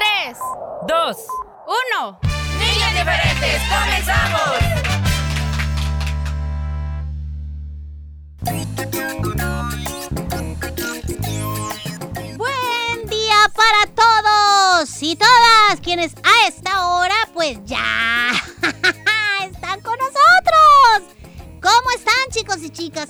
Tres, 0.00 0.38
Dos. 0.86 1.16
uno. 1.66 2.18
Niños 2.58 2.90
diferentes, 2.92 3.60
comenzamos. 3.68 4.50
Buen 12.36 13.06
día 13.08 13.36
para 13.54 13.86
todos 13.94 15.02
y 15.02 15.16
todas 15.16 15.80
quienes 15.82 16.14
a 16.16 16.48
esta 16.48 16.86
hora 16.86 17.14
pues 17.34 17.58
ya 17.64 18.32
están 19.42 19.80
con 19.82 19.98
nosotros. 19.98 21.14
¿Cómo 21.60 21.90
están 21.94 22.14
chicos 22.30 22.58
y 22.62 22.70
chicas? 22.70 23.08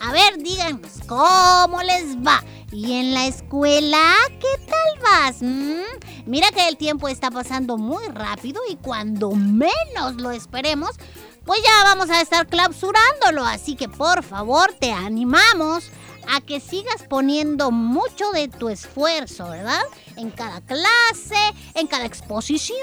A 0.00 0.12
ver, 0.12 0.38
díganos, 0.38 1.00
¿cómo 1.08 1.82
les 1.82 2.16
va? 2.18 2.42
¿Y 2.70 2.92
en 2.92 3.14
la 3.14 3.26
escuela 3.26 4.14
qué 4.40 4.66
tal 4.66 5.02
vas? 5.02 5.42
¿Mm? 5.42 6.26
Mira 6.26 6.50
que 6.50 6.68
el 6.68 6.76
tiempo 6.76 7.08
está 7.08 7.30
pasando 7.30 7.78
muy 7.78 8.06
rápido 8.08 8.60
y 8.68 8.76
cuando 8.76 9.30
menos 9.30 10.16
lo 10.16 10.30
esperemos, 10.32 10.90
pues 11.46 11.62
ya 11.62 11.84
vamos 11.84 12.10
a 12.10 12.20
estar 12.20 12.46
clausurándolo. 12.46 13.44
Así 13.44 13.74
que 13.74 13.88
por 13.88 14.22
favor 14.22 14.74
te 14.78 14.92
animamos 14.92 15.90
a 16.28 16.42
que 16.42 16.60
sigas 16.60 17.04
poniendo 17.08 17.70
mucho 17.70 18.30
de 18.32 18.48
tu 18.48 18.68
esfuerzo, 18.68 19.48
¿verdad? 19.48 19.80
En 20.16 20.30
cada 20.30 20.60
clase, 20.60 21.54
en 21.74 21.86
cada 21.86 22.04
exposición, 22.04 22.76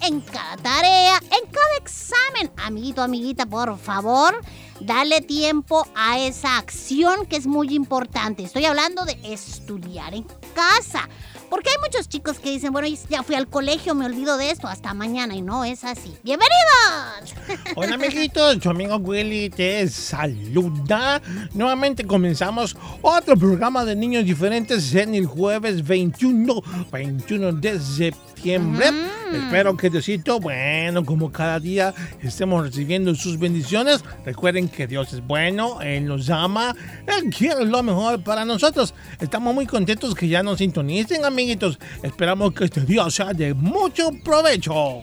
en 0.00 0.22
cada 0.22 0.56
tarea, 0.56 1.18
en 1.18 1.50
cada 1.50 1.76
examen. 1.78 2.50
Amiguito, 2.56 3.02
amiguita, 3.02 3.44
por 3.44 3.78
favor, 3.78 4.40
dale 4.80 5.20
tiempo 5.20 5.86
a 5.94 6.18
esa 6.18 6.58
acción 6.58 7.26
que 7.26 7.36
es 7.36 7.46
muy 7.46 7.74
importante. 7.74 8.42
Estoy 8.42 8.64
hablando 8.64 9.04
de 9.04 9.18
estudiar 9.24 10.14
en 10.14 10.26
casa. 10.54 11.08
Porque 11.48 11.70
hay 11.70 11.76
muchos 11.80 12.08
chicos 12.08 12.40
que 12.40 12.50
dicen, 12.50 12.72
bueno, 12.72 12.88
ya 13.08 13.22
fui 13.22 13.36
al 13.36 13.46
colegio, 13.46 13.94
me 13.94 14.04
olvido 14.04 14.36
de 14.36 14.50
esto, 14.50 14.66
hasta 14.66 14.94
mañana. 14.94 15.36
Y 15.36 15.42
no 15.42 15.64
es 15.64 15.84
así. 15.84 16.12
¡Bienvenidos! 16.24 17.34
Hola 17.76 17.94
amiguitos, 17.94 18.58
tu 18.58 18.70
amigo 18.70 18.96
Willy 18.96 19.50
te 19.50 19.88
saluda. 19.88 21.22
Nuevamente 21.54 22.04
comenzamos 22.04 22.76
otro 23.00 23.36
programa 23.36 23.84
de 23.84 23.94
niños 23.94 24.24
diferentes 24.24 24.92
en 24.94 25.14
el 25.14 25.26
jueves 25.26 25.86
21, 25.86 26.62
21 26.90 27.52
de 27.52 27.80
septiembre. 27.80 28.26
Espero 28.44 29.76
que 29.76 29.90
Diosito, 29.90 30.38
bueno, 30.38 31.04
como 31.04 31.32
cada 31.32 31.58
día 31.58 31.92
estemos 32.22 32.64
recibiendo 32.64 33.14
sus 33.14 33.38
bendiciones. 33.38 34.04
Recuerden 34.24 34.68
que 34.68 34.86
Dios 34.86 35.12
es 35.12 35.26
bueno, 35.26 35.80
Él 35.80 36.06
nos 36.06 36.30
ama, 36.30 36.74
Él 37.06 37.30
quiere 37.36 37.64
lo 37.64 37.82
mejor 37.82 38.22
para 38.22 38.44
nosotros. 38.44 38.94
Estamos 39.20 39.54
muy 39.54 39.66
contentos 39.66 40.14
que 40.14 40.28
ya 40.28 40.42
nos 40.42 40.58
sintonicen, 40.58 41.24
amiguitos. 41.24 41.78
Esperamos 42.02 42.52
que 42.52 42.66
este 42.66 42.82
día 42.82 43.08
sea 43.10 43.32
de 43.32 43.52
mucho 43.54 44.10
provecho. 44.24 45.02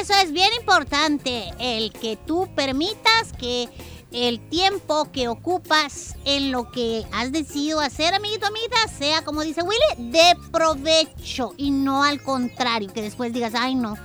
Eso 0.00 0.12
es 0.22 0.32
bien 0.32 0.50
importante, 0.60 1.50
el 1.58 1.92
que 1.92 2.16
tú 2.26 2.48
permitas 2.54 3.32
que 3.38 3.68
el 4.12 4.40
tiempo 4.48 5.10
que 5.12 5.28
ocupas 5.28 6.16
en 6.24 6.52
lo 6.52 6.70
que 6.70 7.04
has 7.12 7.32
decidido 7.32 7.80
hacer, 7.80 8.14
amiguito, 8.14 8.46
amiguita, 8.46 8.76
sea, 8.88 9.24
como 9.24 9.42
dice 9.42 9.62
Willy, 9.62 10.10
de 10.10 10.36
provecho 10.50 11.54
y 11.56 11.70
no 11.70 12.04
al 12.04 12.22
contrario, 12.22 12.92
que 12.92 13.02
después 13.02 13.32
digas, 13.32 13.54
ay 13.56 13.74
no, 13.74 13.96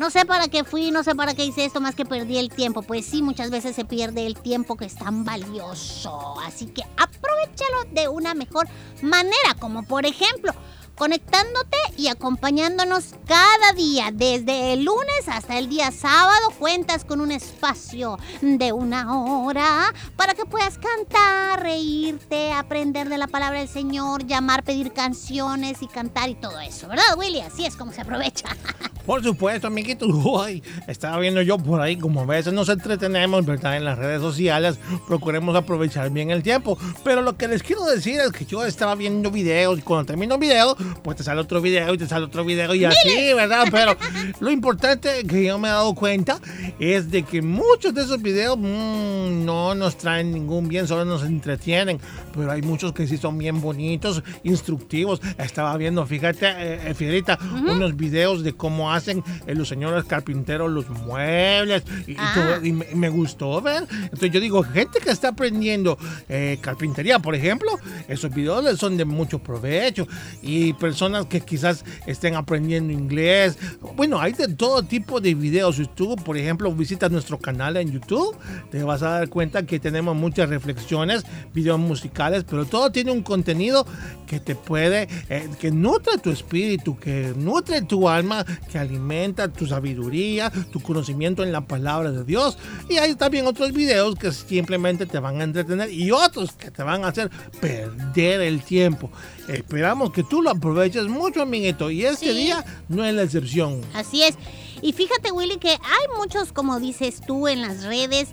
no 0.00 0.08
sé 0.08 0.24
para 0.24 0.48
qué 0.48 0.64
fui, 0.64 0.90
no 0.90 1.04
sé 1.04 1.14
para 1.14 1.34
qué 1.34 1.44
hice 1.44 1.66
esto, 1.66 1.78
más 1.78 1.94
que 1.94 2.06
perdí 2.06 2.38
el 2.38 2.48
tiempo. 2.48 2.80
Pues 2.80 3.04
sí, 3.04 3.20
muchas 3.20 3.50
veces 3.50 3.76
se 3.76 3.84
pierde 3.84 4.24
el 4.24 4.34
tiempo 4.34 4.74
que 4.74 4.86
es 4.86 4.94
tan 4.94 5.26
valioso. 5.26 6.40
Así 6.40 6.68
que 6.68 6.82
aprovechalo 6.96 7.84
de 7.92 8.08
una 8.08 8.32
mejor 8.32 8.66
manera, 9.02 9.54
como 9.58 9.82
por 9.82 10.06
ejemplo 10.06 10.54
conectándote 11.00 11.78
y 11.96 12.08
acompañándonos 12.08 13.14
cada 13.26 13.72
día, 13.74 14.10
desde 14.12 14.74
el 14.74 14.84
lunes 14.84 15.28
hasta 15.28 15.56
el 15.56 15.70
día 15.70 15.90
sábado. 15.92 16.50
Cuentas 16.58 17.06
con 17.06 17.22
un 17.22 17.32
espacio 17.32 18.18
de 18.42 18.72
una 18.72 19.14
hora 19.18 19.94
para 20.16 20.34
que 20.34 20.44
puedas 20.44 20.76
cantar, 20.76 21.62
reírte, 21.62 22.52
aprender 22.52 23.08
de 23.08 23.16
la 23.16 23.28
palabra 23.28 23.60
del 23.60 23.68
Señor, 23.68 24.26
llamar, 24.26 24.62
pedir 24.62 24.92
canciones 24.92 25.80
y 25.80 25.86
cantar 25.86 26.28
y 26.28 26.34
todo 26.34 26.60
eso, 26.60 26.86
¿verdad, 26.86 27.16
Willy? 27.16 27.40
Así 27.40 27.64
es 27.64 27.76
como 27.76 27.92
se 27.92 28.02
aprovecha. 28.02 28.54
Por 29.06 29.24
supuesto, 29.24 29.66
amiguitos. 29.66 30.08
Uy, 30.08 30.62
estaba 30.86 31.18
viendo 31.18 31.42
yo 31.42 31.58
por 31.58 31.80
ahí 31.80 31.96
como 31.96 32.20
a 32.20 32.26
veces 32.26 32.52
nos 32.52 32.68
entretenemos, 32.68 33.44
¿verdad? 33.44 33.76
En 33.76 33.84
las 33.84 33.98
redes 33.98 34.20
sociales. 34.20 34.78
Procuremos 35.08 35.56
aprovechar 35.56 36.10
bien 36.10 36.30
el 36.30 36.42
tiempo. 36.42 36.78
Pero 37.02 37.22
lo 37.22 37.36
que 37.36 37.48
les 37.48 37.62
quiero 37.62 37.84
decir 37.86 38.20
es 38.20 38.30
que 38.30 38.44
yo 38.44 38.64
estaba 38.64 38.94
viendo 38.94 39.30
videos 39.30 39.78
y 39.78 39.82
cuando 39.82 40.06
termino 40.06 40.34
un 40.34 40.40
video, 40.40 40.76
pues 41.02 41.16
te 41.16 41.22
sale 41.24 41.40
otro 41.40 41.60
video 41.60 41.94
y 41.94 41.98
te 41.98 42.06
sale 42.06 42.24
otro 42.26 42.44
video 42.44 42.74
y 42.74 42.84
así, 42.84 43.32
¿verdad? 43.34 43.66
Pero 43.70 43.96
lo 44.40 44.50
importante 44.50 45.24
que 45.26 45.44
yo 45.44 45.58
me 45.58 45.68
he 45.68 45.70
dado 45.70 45.94
cuenta 45.94 46.38
es 46.78 47.10
de 47.10 47.22
que 47.22 47.42
muchos 47.42 47.94
de 47.94 48.02
esos 48.02 48.20
videos 48.22 48.56
mm, 48.58 49.44
no 49.44 49.74
nos 49.74 49.96
traen 49.96 50.32
ningún 50.32 50.68
bien, 50.68 50.86
solo 50.86 51.04
nos 51.04 51.22
entretienen. 51.24 51.98
Pero 52.34 52.50
hay 52.52 52.62
muchos 52.62 52.92
que 52.92 53.06
sí 53.06 53.16
son 53.16 53.38
bien 53.38 53.60
bonitos, 53.60 54.22
instructivos. 54.44 55.20
Estaba 55.38 55.76
viendo, 55.76 56.04
fíjate, 56.06 56.46
eh, 56.46 56.80
eh, 56.90 56.94
Fiedraita, 56.94 57.38
unos 57.66 57.96
videos 57.96 58.42
de 58.42 58.52
cómo 58.54 58.92
hacen 58.92 59.22
eh, 59.46 59.54
los 59.54 59.68
señores 59.68 60.04
carpinteros 60.04 60.70
los 60.70 60.88
muebles 60.88 61.82
y, 62.06 62.12
y 62.12 62.16
Ah. 62.18 62.32
todo, 62.34 62.64
y 62.64 62.72
me, 62.72 62.86
y 62.92 62.94
me 62.94 63.08
gustó 63.08 63.60
ver. 63.62 63.86
Entonces 64.02 64.30
yo 64.30 64.40
digo, 64.40 64.62
gente 64.62 64.98
que 65.00 65.10
está 65.10 65.28
aprendiendo 65.28 65.96
eh, 66.28 66.58
carpintería, 66.60 67.18
por 67.18 67.34
ejemplo, 67.34 67.70
esos 68.08 68.32
videos 68.34 68.78
son 68.78 68.96
de 68.96 69.04
mucho 69.04 69.38
provecho. 69.38 70.06
Y 70.42 70.72
personas 70.80 71.26
que 71.26 71.40
quizás 71.40 71.84
estén 72.06 72.34
aprendiendo 72.34 72.92
inglés. 72.92 73.56
Bueno, 73.94 74.18
hay 74.18 74.32
de 74.32 74.48
todo 74.48 74.82
tipo 74.82 75.20
de 75.20 75.34
videos. 75.34 75.76
Si 75.76 75.86
tú, 75.86 76.16
por 76.16 76.36
ejemplo, 76.36 76.72
visitas 76.72 77.12
nuestro 77.12 77.38
canal 77.38 77.76
en 77.76 77.92
YouTube, 77.92 78.36
te 78.70 78.82
vas 78.82 79.02
a 79.02 79.10
dar 79.10 79.28
cuenta 79.28 79.64
que 79.64 79.78
tenemos 79.78 80.16
muchas 80.16 80.48
reflexiones, 80.48 81.24
videos 81.54 81.78
musicales, 81.78 82.44
pero 82.48 82.64
todo 82.64 82.90
tiene 82.90 83.12
un 83.12 83.22
contenido 83.22 83.86
que 84.26 84.40
te 84.40 84.54
puede, 84.54 85.08
eh, 85.28 85.48
que 85.60 85.70
nutre 85.70 86.18
tu 86.18 86.30
espíritu, 86.30 86.98
que 86.98 87.34
nutre 87.36 87.82
tu 87.82 88.08
alma, 88.08 88.44
que 88.70 88.78
alimenta 88.78 89.48
tu 89.48 89.66
sabiduría, 89.66 90.50
tu 90.72 90.80
conocimiento 90.80 91.44
en 91.44 91.52
la 91.52 91.60
palabra 91.60 92.10
de 92.10 92.24
Dios. 92.24 92.56
Y 92.88 92.96
hay 92.96 93.14
también 93.14 93.46
otros 93.46 93.72
videos 93.72 94.14
que 94.14 94.32
simplemente 94.32 95.06
te 95.06 95.18
van 95.18 95.40
a 95.40 95.44
entretener 95.44 95.92
y 95.92 96.10
otros 96.10 96.52
que 96.52 96.70
te 96.70 96.82
van 96.82 97.04
a 97.04 97.08
hacer 97.08 97.30
perder 97.60 98.40
el 98.40 98.62
tiempo. 98.62 99.10
Esperamos 99.48 100.12
que 100.12 100.22
tú 100.22 100.42
lo 100.42 100.50
aproveches 100.64 101.08
mucho, 101.08 101.40
amiguito, 101.42 101.90
y 101.90 102.04
este 102.04 102.32
Sí. 102.32 102.36
día 102.36 102.64
no 102.88 103.02
es 103.04 103.14
la 103.14 103.22
excepción. 103.22 103.80
Así 103.94 104.22
es. 104.22 104.34
Y 104.82 104.92
fíjate, 104.92 105.32
Willy, 105.32 105.56
que 105.56 105.70
hay 105.70 106.16
muchos, 106.18 106.52
como 106.52 106.78
dices 106.78 107.20
tú, 107.26 107.48
en 107.48 107.62
las 107.62 107.82
redes. 107.84 108.28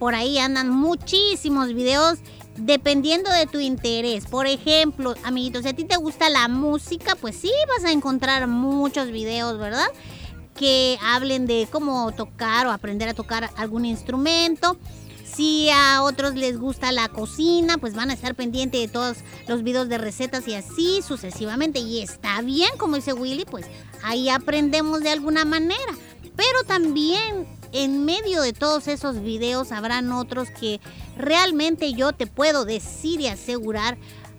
Por 0.00 0.16
ahí 0.16 0.38
andan 0.38 0.68
muchísimos 0.68 1.72
videos 1.72 2.18
dependiendo 2.56 3.30
de 3.30 3.46
tu 3.46 3.60
interés. 3.60 4.26
Por 4.26 4.46
ejemplo, 4.48 5.14
amiguitos, 5.22 5.62
si 5.62 5.68
a 5.68 5.76
ti 5.76 5.84
te 5.84 5.96
gusta 5.96 6.28
la 6.28 6.48
música, 6.48 7.14
pues 7.20 7.36
sí, 7.36 7.52
vas 7.68 7.84
a 7.84 7.92
encontrar 7.92 8.48
muchos 8.48 9.10
videos, 9.12 9.58
¿verdad? 9.58 9.86
Que 10.56 10.98
hablen 11.02 11.46
de 11.46 11.68
cómo 11.70 12.10
tocar 12.12 12.66
o 12.66 12.72
aprender 12.72 13.08
a 13.08 13.14
tocar 13.14 13.50
algún 13.56 13.84
instrumento. 13.84 14.76
Si 15.34 15.70
a 15.70 16.02
otros 16.02 16.34
les 16.34 16.58
gusta 16.58 16.92
la 16.92 17.08
cocina, 17.08 17.78
pues 17.78 17.94
van 17.94 18.10
a 18.10 18.14
estar 18.14 18.34
pendientes 18.34 18.80
de 18.80 18.88
todos 18.88 19.18
los 19.48 19.62
videos 19.62 19.88
de 19.88 19.96
recetas 19.96 20.46
y 20.46 20.54
así 20.54 21.00
sucesivamente. 21.00 21.78
Y 21.78 22.02
está 22.02 22.42
bien, 22.42 22.70
como 22.76 22.96
dice 22.96 23.14
Willy, 23.14 23.46
pues 23.46 23.66
ahí 24.02 24.28
aprendemos 24.28 25.00
de 25.00 25.10
alguna 25.10 25.44
manera. 25.44 25.96
Pero 26.36 26.64
también 26.66 27.46
en 27.72 28.04
medio 28.04 28.42
de 28.42 28.52
todos 28.52 28.88
esos 28.88 29.22
videos 29.22 29.72
habrán 29.72 30.12
otros 30.12 30.50
que 30.50 30.80
realmente 31.16 31.94
yo 31.94 32.12
te 32.12 32.26
puedo 32.26 32.64
decir 32.66 33.20
y 33.20 33.28
asegurar. 33.28 33.96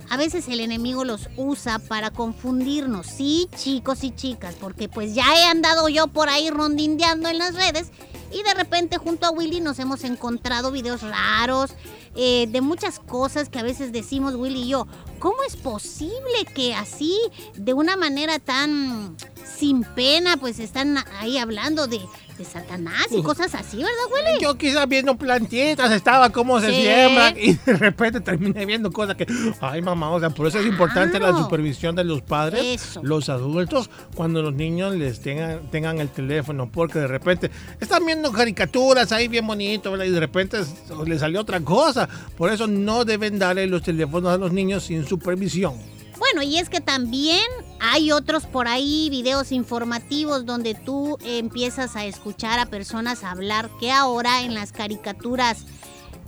A 0.10 0.18
veces 0.18 0.48
el 0.48 0.60
enemigo 0.60 1.06
los 1.06 1.30
usa 1.38 1.80
para 1.80 2.12
confundirnos, 2.12 3.08
sí, 3.08 3.48
chicos 3.56 4.04
y 4.04 4.12
chicas, 4.12 4.54
porque 4.60 4.90
pues 4.90 5.16
ya 5.16 5.26
he 5.36 5.46
andado 5.46 5.90
yo 5.90 6.08
por 6.08 6.30
ahí 6.30 6.50
rondindeando 6.50 7.30
en 7.30 7.40
las 7.40 7.56
redes 7.56 7.90
y 8.34 8.44
de 8.44 8.54
repente 8.56 8.98
junto 8.98 9.26
a 9.26 9.32
Willy 9.32 9.62
nos 9.62 9.80
hemos 9.80 10.04
encontrado 10.04 10.72
videos 10.72 11.02
raros 11.02 11.72
eh, 12.16 12.48
de 12.50 12.62
muchas 12.62 13.00
cosas 13.00 13.50
que 13.50 13.60
a 13.60 13.64
veces 13.64 13.92
decimos 13.92 14.36
Willy 14.36 14.64
y 14.64 14.68
yo, 14.70 14.88
¿cómo 15.24 15.38
es 15.48 15.56
posible 15.56 16.44
que 16.54 16.76
así, 16.76 17.18
de 17.56 17.74
una 17.74 17.96
manera 17.96 18.40
tan 18.40 19.16
sin 19.58 19.84
pena, 19.84 20.36
pues 20.36 20.60
están 20.60 20.98
ahí 21.22 21.38
hablando 21.38 21.88
de, 21.88 22.02
de 22.38 22.44
Satanás 22.46 23.08
y 23.12 23.22
cosas 23.22 23.56
así, 23.56 23.78
¿verdad, 23.78 23.92
Willy? 24.12 24.42
Yo 24.42 24.58
quizás 24.58 24.86
viendo 24.90 25.16
plantitas, 25.16 25.92
estaba 25.92 26.30
cómo 26.30 26.60
se 26.60 26.72
Sí. 26.74 26.82
siembran 26.82 27.36
y 27.38 27.54
de 27.54 27.74
repente 27.78 28.20
terminé 28.20 28.66
viendo 28.66 28.92
cosas 28.92 29.16
que, 29.16 29.26
ay 29.62 29.82
mamá, 29.82 30.10
o 30.12 30.20
sea, 30.20 30.30
por 30.30 30.48
eso 30.48 30.60
es 30.60 30.66
importante 30.66 31.20
la 31.20 31.30
Claro. 31.30 31.44
supervisión 31.44 31.96
de 31.96 32.04
los 32.04 32.22
padres, 32.22 32.82
Eso. 32.82 33.02
los 33.04 33.30
adultos, 33.30 33.90
cuando 34.16 34.42
los 34.42 34.54
niños 34.54 34.96
les 34.96 35.22
tengan, 35.22 35.70
tengan 35.72 36.00
el 36.00 36.10
teléfono, 36.10 36.70
porque 36.72 37.00
de 37.00 37.08
repente 37.08 37.50
están 37.80 38.06
viendo 38.06 38.32
caricaturas 38.34 39.12
ahí 39.14 39.28
bien 39.30 39.46
bonito, 39.48 39.92
¿verdad? 39.92 40.06
Y 40.06 40.10
de 40.12 40.20
repente 40.20 40.58
les 41.06 41.20
salió 41.22 41.40
otra 41.42 41.62
cosa. 41.62 42.10
Por 42.38 42.52
eso 42.52 42.68
no 42.68 43.06
deben 43.06 43.38
darle 43.40 43.68
los 43.68 43.84
teléfonos 43.84 44.34
a 44.34 44.38
los 44.38 44.52
niños 44.52 44.84
sin 44.84 45.06
supervisión. 45.14 45.76
Bueno, 46.18 46.42
y 46.42 46.58
es 46.58 46.70
que 46.70 46.82
también 46.82 47.44
hay 47.80 48.12
otros 48.12 48.46
por 48.46 48.68
ahí 48.68 49.10
videos 49.10 49.52
informativos 49.52 50.46
donde 50.46 50.74
tú 50.74 51.18
empiezas 51.26 51.96
a 51.96 52.06
escuchar 52.06 52.60
a 52.60 52.66
personas 52.66 53.24
hablar 53.24 53.70
que 53.80 53.92
ahora 53.92 54.42
en 54.42 54.54
las 54.54 54.72
caricaturas 54.72 55.66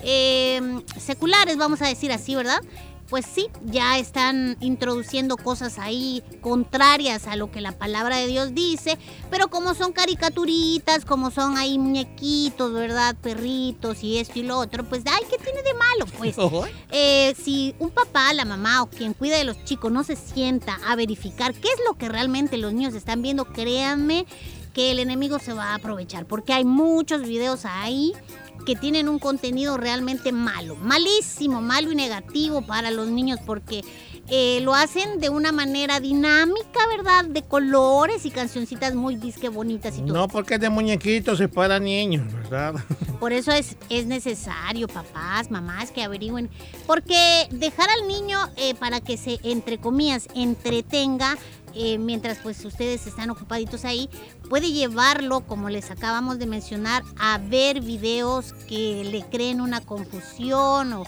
eh, 0.02 0.82
seculares, 1.00 1.58
vamos 1.58 1.82
a 1.82 1.88
decir 1.88 2.12
así, 2.12 2.36
¿verdad? 2.36 2.62
Pues 3.10 3.25
sí, 3.25 3.48
ya 3.66 4.00
están 4.00 4.57
introduciendo 4.62 5.38
cosas 5.38 5.78
ahí 5.78 6.24
contrarias 6.42 7.28
a 7.28 7.36
lo 7.36 7.52
que 7.52 7.62
la 7.62 7.72
palabra 7.72 8.18
de 8.18 8.25
Dios 8.25 8.56
dice, 8.56 8.98
pero 9.30 9.48
como 9.48 9.75
son 9.75 9.92
caricaturitas, 9.92 11.06
como 11.06 11.30
son 11.30 11.56
ahí 11.56 11.78
muñequitos, 11.78 12.74
¿verdad? 12.74 13.16
Perritos 13.22 14.04
y 14.04 14.18
esto 14.18 14.40
y 14.40 14.44
lo 14.44 14.57
otro, 14.57 14.84
pues, 14.86 15.04
ay, 15.06 15.22
¿qué 15.30 15.38
tiene 15.38 15.62
de 15.62 15.74
malo? 15.75 16.06
Pues 16.18 16.36
eh, 16.92 17.36
si 17.42 17.75
un 17.78 17.92
papá, 17.92 18.34
la 18.34 18.44
mamá 18.44 18.81
o 18.81 18.90
quien 18.90 19.13
cuida 19.13 19.38
de 19.38 19.44
los 19.44 19.63
chicos 19.66 19.92
no 19.92 20.04
se 20.04 20.16
sienta 20.16 20.80
a 20.88 20.96
verificar 20.96 21.54
qué 21.54 21.68
es 21.68 21.80
lo 21.88 21.96
que 21.98 22.10
realmente 22.10 22.57
los 22.57 22.74
niños 22.74 22.96
están 22.96 23.22
viendo, 23.22 23.46
créanme 23.46 24.25
que 24.74 24.92
el 24.92 25.00
enemigo 25.00 25.40
se 25.40 25.54
va 25.54 25.72
a 25.72 25.75
aprovechar, 25.75 26.25
porque 26.25 26.54
hay 26.54 26.66
muchos 26.66 27.22
videos 27.22 27.66
ahí 27.66 28.13
que 28.66 28.76
tienen 28.76 29.08
un 29.08 29.20
contenido 29.20 29.78
realmente 29.78 30.32
malo, 30.32 30.76
malísimo, 30.76 31.62
malo 31.62 31.92
y 31.92 31.96
negativo 31.96 32.62
para 32.64 32.92
los 32.92 33.08
niños, 33.08 33.40
porque 33.46 33.84
eh, 34.28 34.60
lo 34.62 34.74
hacen 34.74 35.20
de 35.20 35.30
una 35.30 35.52
manera 35.52 36.00
dinámica, 36.00 36.88
¿verdad? 36.90 37.26
De 37.26 37.44
colores 37.44 38.26
y 38.26 38.32
cancioncitas 38.32 38.96
muy 38.96 39.16
disque 39.16 39.50
bonitas 39.50 39.98
y 39.98 40.02
todo. 40.02 40.14
No 40.14 40.28
porque 40.28 40.56
es 40.56 40.60
de 40.60 40.70
muñequitos 40.70 41.40
es 41.40 41.50
para 41.50 41.80
niños, 41.80 42.34
¿verdad? 42.34 42.74
Por 43.20 43.34
eso 43.34 43.52
es, 43.52 43.78
es 43.90 44.08
necesario, 44.08 44.88
papás, 44.88 45.52
mamás, 45.52 45.92
que 45.92 46.04
averigüen. 46.04 46.50
Porque 46.88 47.48
dejar 47.52 47.88
al 47.90 48.08
niño 48.08 48.40
eh, 48.58 48.74
para 48.74 49.00
que 49.00 49.18
se, 49.18 49.40
entre 49.44 49.78
comillas, 49.78 50.28
entretenga, 50.34 51.38
eh, 51.76 51.98
mientras 51.98 52.38
pues 52.40 52.64
ustedes 52.64 53.06
están 53.06 53.30
ocupaditos 53.30 53.84
ahí, 53.86 54.10
puede 54.50 54.71
llevarlo, 54.71 55.42
como 55.42 55.69
les 55.69 55.92
acabamos 55.92 56.39
de 56.39 56.45
mencionar, 56.45 57.03
a 57.19 57.38
ver 57.38 57.81
videos 57.81 58.53
que 58.68 59.03
le 59.06 59.24
creen 59.30 59.62
una 59.62 59.81
confusión 59.81 60.94
o... 60.94 61.03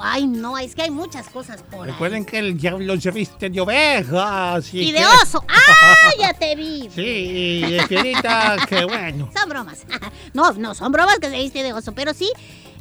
Ay, 0.00 0.26
no, 0.26 0.56
es 0.58 0.74
que 0.74 0.82
hay 0.82 0.90
muchas 0.90 1.28
cosas 1.28 1.62
por 1.62 1.84
ahí. 1.86 1.92
Recuerden 1.92 2.24
que 2.24 2.38
el 2.38 2.56
diablo 2.58 2.98
se 2.98 3.10
viste 3.10 3.50
de 3.50 3.60
oveja. 3.60 4.54
así 4.54 4.78
Y 4.80 4.92
de 4.92 4.98
que- 4.98 5.06
oso. 5.06 5.44
¡Ah, 5.48 6.10
ya 6.18 6.32
te 6.32 6.56
vi! 6.56 6.88
Sí, 6.94 7.76
Espirita, 7.76 8.56
qué 8.68 8.84
bueno. 8.86 9.30
Son 9.38 9.48
bromas. 9.48 9.82
No, 10.32 10.50
no, 10.52 10.74
son 10.74 10.90
bromas 10.92 11.18
que 11.18 11.28
se 11.28 11.36
viste 11.36 11.62
de 11.62 11.72
oso. 11.74 11.92
Pero 11.92 12.14
sí, 12.14 12.30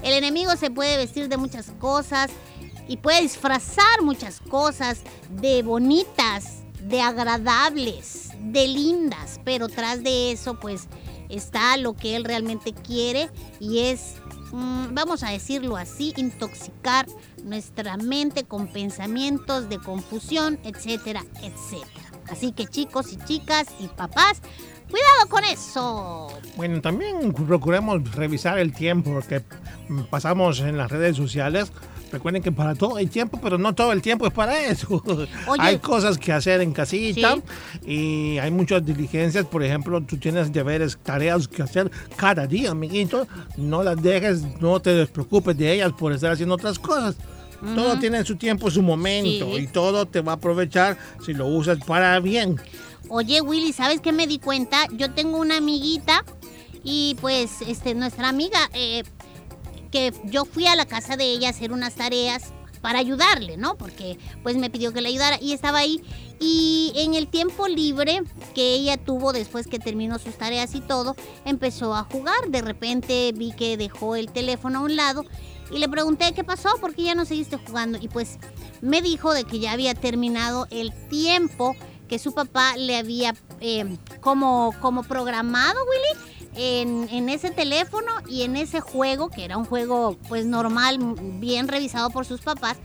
el 0.01 0.13
enemigo 0.13 0.56
se 0.56 0.71
puede 0.71 0.95
vestir 0.98 1.27
de 1.27 1.36
muchas 1.38 1.71
cosas 1.80 2.31
y 2.88 2.95
puede 2.98 3.21
disfrazar 3.21 4.01
muchas 4.03 4.39
cosas 4.50 5.01
de 5.30 5.63
bonitas, 5.63 6.59
de 6.81 7.01
agradables, 7.01 8.30
de 8.44 8.68
lindas. 8.68 9.40
Pero 9.44 9.68
tras 9.70 10.04
de 10.04 10.32
eso, 10.32 10.60
pues 10.60 10.88
está 11.30 11.78
lo 11.78 11.94
que 11.94 12.16
él 12.16 12.26
realmente 12.26 12.74
quiere 12.74 13.30
y 13.60 13.80
es, 13.80 14.16
mm, 14.52 14.94
vamos 14.94 15.24
a 15.24 15.30
decirlo 15.30 15.78
así, 15.78 16.14
intoxicar 16.18 17.08
nuestra 17.44 17.98
mente 17.98 18.44
con 18.44 18.68
pensamientos 18.68 19.70
de 19.70 19.80
confusión, 19.80 20.60
etcétera, 20.64 21.24
etcétera. 21.42 22.12
Así 22.30 22.52
que 22.52 22.66
chicos 22.66 23.12
y 23.12 23.18
chicas 23.18 23.68
y 23.80 23.88
papás, 23.88 24.42
cuidado 24.90 25.30
con 25.30 25.44
eso. 25.44 26.28
Bueno, 26.56 26.82
también 26.82 27.34
procuremos 27.34 28.12
revisar 28.16 28.60
el 28.60 28.74
tiempo 28.74 29.20
que 29.28 29.42
pasamos 30.10 30.60
en 30.60 30.78
las 30.78 30.92
redes 30.92 31.18
sociales. 31.18 31.72
Recuerden 32.12 32.44
que 32.44 32.52
para 32.52 32.75
todo 32.75 32.98
hay 32.98 33.08
tiempo, 33.08 33.40
pero 33.42 33.58
no 33.58 33.74
todo 33.74 33.91
el 33.94 34.01
tiempo 34.01 34.27
es 34.27 34.34
para 34.34 34.65
eso. 34.65 35.01
Oye. 35.48 35.62
hay 35.62 35.77
cosas 35.80 36.18
que 36.18 36.32
hacer 36.34 36.62
en 36.62 36.74
casita 36.74 37.36
Sí. 37.36 37.91
y 37.91 38.38
hay 38.39 38.51
muchas 38.51 38.86
diligencias. 38.86 39.46
Por 39.46 39.63
ejemplo, 39.63 40.01
tú 40.01 40.18
tienes 40.18 40.51
deberes, 40.51 40.98
tareas 41.01 41.48
que 41.48 41.62
hacer 41.63 41.89
cada 42.18 42.46
día, 42.48 42.72
amiguito. 42.72 43.27
No 43.58 43.82
las 43.84 44.01
dejes, 44.01 44.41
no 44.60 44.80
te 44.82 44.94
despreocupes 44.94 45.58
de 45.58 45.74
ellas 45.74 45.91
por 45.98 46.12
estar 46.13 46.32
haciendo 46.32 46.56
otras 46.56 46.77
cosas. 46.80 47.15
Todo 47.75 48.00
tiene 48.00 48.25
su 48.25 48.36
tiempo, 48.38 48.72
su 48.72 48.82
momento 48.82 49.46
Sí. 49.56 49.62
y 49.63 49.68
todo 49.68 50.08
te 50.08 50.22
va 50.22 50.32
a 50.32 50.36
aprovechar 50.36 50.98
si 51.24 51.34
lo 51.34 51.46
usas 51.46 51.77
para 51.86 52.20
bien. 52.20 52.60
Oye, 53.08 53.39
Willy, 53.41 53.72
¿sabes 53.72 54.01
qué 54.01 54.12
me 54.12 54.25
di 54.25 54.39
cuenta? 54.39 54.88
Yo 54.98 55.12
tengo 55.12 55.38
una 55.38 55.58
amiguita 55.58 56.24
y 56.84 57.15
pues 57.22 57.62
este 57.68 57.94
nuestra 57.94 58.30
amiga 58.30 58.58
eh, 58.74 59.03
que 59.91 60.13
yo 60.25 60.45
fui 60.45 60.65
a 60.67 60.75
la 60.75 60.86
casa 60.86 61.17
de 61.17 61.25
ella 61.25 61.48
a 61.48 61.51
hacer 61.51 61.71
unas 61.71 61.95
tareas 61.95 62.53
para 62.81 63.00
ayudarle, 63.00 63.57
¿no? 63.57 63.75
Porque 63.77 64.17
pues 64.43 64.57
me 64.57 64.69
pidió 64.69 64.91
que 64.91 65.01
le 65.01 65.10
ayudara 65.10 65.38
y 65.39 65.53
estaba 65.53 65.79
ahí 65.79 66.01
y 66.39 66.91
en 66.95 67.13
el 67.13 67.27
tiempo 67.27 67.67
libre 67.67 68.24
que 68.55 68.74
ella 68.74 68.98
tuvo 68.98 69.31
después 69.33 69.67
que 69.67 69.77
terminó 69.77 70.17
sus 70.17 70.36
tareas 70.36 70.74
y 70.74 70.81
todo, 70.81 71.15
empezó 71.45 71.93
a 71.93 72.03
jugar. 72.03 72.50
De 72.50 72.62
repente 72.62 73.31
vi 73.36 73.51
que 73.51 73.77
dejó 73.77 74.15
el 74.15 74.31
teléfono 74.31 74.79
a 74.79 74.81
un 74.81 74.95
lado 74.95 75.24
y 75.71 75.77
le 75.77 75.88
pregunté 75.88 76.33
qué 76.33 76.43
pasó, 76.43 76.69
por 76.81 76.95
qué 76.95 77.03
ya 77.03 77.15
no 77.15 77.25
seguiste 77.25 77.57
jugando 77.57 78.00
y 78.01 78.07
pues 78.07 78.39
me 78.81 79.01
dijo 79.01 79.33
de 79.33 79.43
que 79.43 79.60
ya 79.60 79.71
había 79.71 79.93
terminado 79.93 80.67
el 80.71 80.91
tiempo 81.10 81.75
que 82.10 82.19
su 82.19 82.33
papá 82.33 82.75
le 82.75 82.98
había 82.98 83.36
eh, 83.62 83.98
como, 84.19 84.74
como 84.81 85.03
programado, 85.03 85.79
Willy, 85.86 86.31
en, 86.55 87.08
en 87.10 87.29
ese 87.29 87.51
teléfono 87.51 88.12
y 88.27 88.43
en 88.43 88.55
ese 88.58 88.79
juego, 88.81 89.29
que 89.29 89.46
era 89.46 89.58
un 89.58 89.65
juego 89.65 90.17
pues 90.27 90.46
normal, 90.46 90.98
bien 91.39 91.67
revisado 91.67 92.10
por 92.10 92.25
sus 92.25 92.41
papás, 92.41 92.77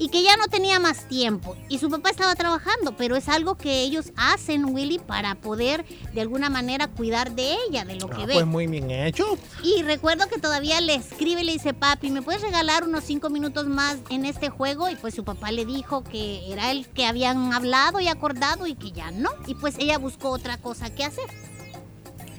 y 0.00 0.10
que 0.10 0.22
ya 0.22 0.36
no 0.36 0.46
tenía 0.46 0.78
más 0.78 1.08
tiempo. 1.08 1.56
Y 1.68 1.78
su 1.78 1.90
papá 1.90 2.10
estaba 2.10 2.36
trabajando, 2.36 2.96
pero 2.96 3.16
es 3.16 3.28
algo 3.28 3.56
que 3.56 3.80
ellos 3.82 4.12
hacen, 4.16 4.66
Willy, 4.66 5.00
para 5.00 5.34
poder 5.34 5.84
de 6.14 6.20
alguna 6.20 6.48
manera 6.50 6.86
cuidar 6.86 7.32
de 7.32 7.56
ella, 7.68 7.84
de 7.84 7.96
lo 7.96 8.08
que 8.08 8.22
Ah, 8.22 8.26
ve. 8.26 8.34
pues 8.34 8.46
muy 8.46 8.68
bien 8.68 8.92
hecho. 8.92 9.24
Y 9.64 9.82
recuerdo 9.82 10.28
que 10.28 10.38
todavía 10.38 10.80
le 10.80 10.94
escribe 10.94 11.40
y 11.40 11.44
le 11.44 11.52
dice, 11.54 11.74
papi, 11.74 12.10
¿me 12.10 12.22
puedes 12.22 12.42
regalar 12.42 12.84
unos 12.84 13.02
cinco 13.02 13.28
minutos 13.28 13.66
más 13.66 13.96
en 14.08 14.24
este 14.24 14.50
juego? 14.50 14.88
Y 14.88 14.94
pues 14.94 15.16
su 15.16 15.24
papá 15.24 15.50
le 15.50 15.64
dijo 15.64 16.04
que 16.04 16.52
era 16.52 16.70
el 16.70 16.86
que 16.86 17.04
habían 17.04 17.52
hablado 17.52 17.98
y 17.98 18.06
acordado 18.06 18.68
y 18.68 18.76
que 18.76 18.92
ya 18.92 19.10
no. 19.10 19.30
Y 19.48 19.56
pues 19.56 19.74
ella 19.80 19.98
buscó 19.98 20.30
otra 20.30 20.58
cosa 20.58 20.94
que 20.94 21.02
hacer. 21.02 21.24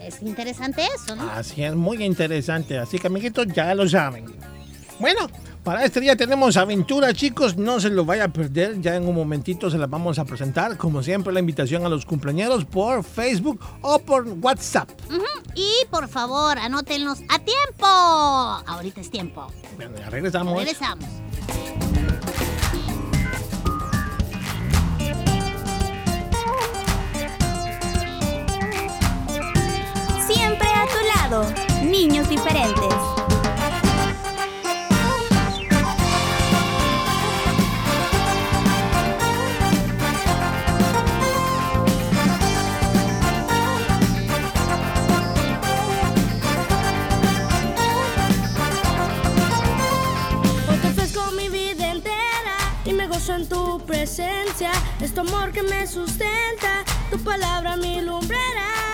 Es 0.01 0.21
interesante 0.21 0.81
eso, 0.95 1.15
¿no? 1.15 1.29
Así 1.29 1.63
es, 1.63 1.75
muy 1.75 2.03
interesante. 2.03 2.77
Así 2.77 2.99
que, 2.99 3.07
amiguitos, 3.07 3.47
ya 3.47 3.73
lo 3.75 3.87
saben. 3.87 4.25
Bueno, 4.99 5.29
para 5.63 5.85
este 5.85 5.99
día 5.99 6.15
tenemos 6.15 6.57
aventura, 6.57 7.13
chicos. 7.13 7.57
No 7.57 7.79
se 7.79 7.89
lo 7.89 8.05
vaya 8.05 8.25
a 8.25 8.27
perder. 8.29 8.81
Ya 8.81 8.95
en 8.95 9.07
un 9.07 9.15
momentito 9.15 9.69
se 9.69 9.77
las 9.77 9.89
vamos 9.89 10.19
a 10.19 10.25
presentar. 10.25 10.77
Como 10.77 11.03
siempre, 11.03 11.33
la 11.33 11.39
invitación 11.39 11.85
a 11.85 11.89
los 11.89 12.05
cumpleaños 12.05 12.65
por 12.65 13.03
Facebook 13.03 13.59
o 13.81 13.99
por 13.99 14.27
WhatsApp. 14.41 14.89
Y 15.55 15.85
por 15.89 16.07
favor, 16.07 16.57
anótenlos 16.57 17.19
a 17.29 17.39
tiempo. 17.39 17.85
Ahorita 17.85 19.01
es 19.01 19.09
tiempo. 19.09 19.47
Bueno, 19.75 19.97
ya 19.97 20.09
regresamos. 20.09 20.57
Regresamos. 20.57 21.05
Tu 30.89 31.05
lado. 31.15 31.45
Niños 31.83 32.27
diferentes. 32.29 32.95
En 53.29 53.47
tu 53.47 53.79
presencia. 53.85 54.71
Es 54.99 55.13
tu 55.13 55.21
amor 55.21 55.51
que 55.51 55.61
me 55.61 55.85
sustenta, 55.85 56.83
tu 57.11 57.19
palabra 57.23 57.77
mi 57.77 58.01
lumbrera. 58.01 58.88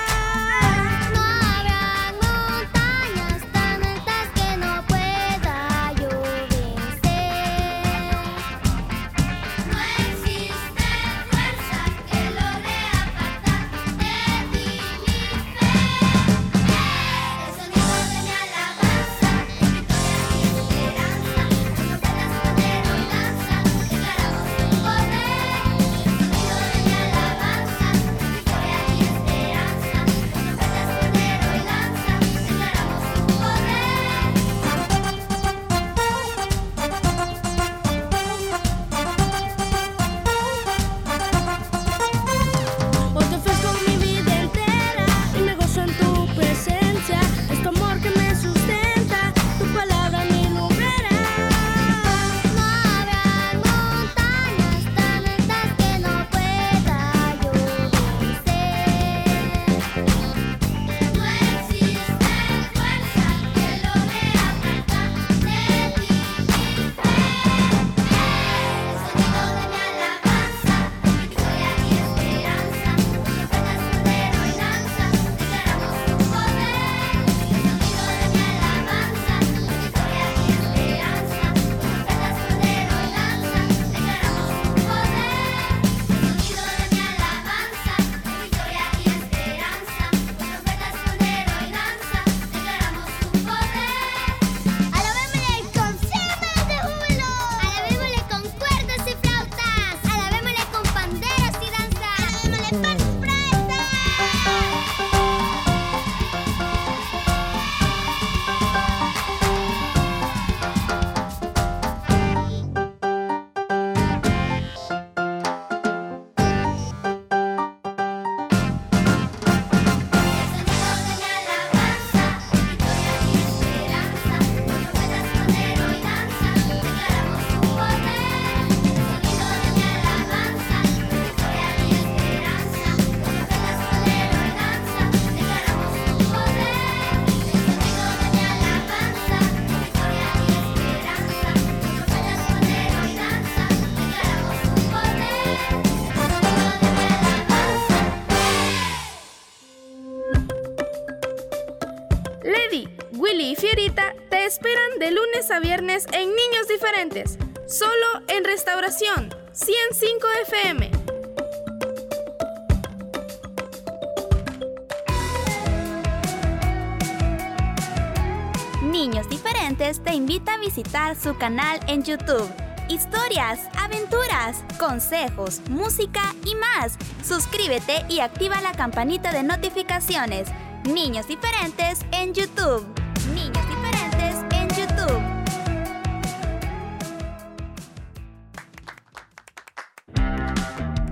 Su 171.26 171.36
canal 171.40 171.80
en 171.88 172.04
YouTube. 172.04 172.48
Historias, 172.88 173.68
aventuras, 173.80 174.64
consejos, 174.78 175.60
música 175.72 176.22
y 176.46 176.54
más. 176.54 177.00
Suscríbete 177.24 178.06
y 178.10 178.20
activa 178.20 178.62
la 178.62 178.74
campanita 178.74 179.32
de 179.32 179.42
notificaciones. 179.42 180.50
Niños 180.84 181.28
Diferentes 181.28 182.06
en 182.12 182.36
YouTube. 182.36 182.86
Niños 183.34 183.66
Diferentes 183.68 184.36
en 184.52 184.68
YouTube. 184.70 185.20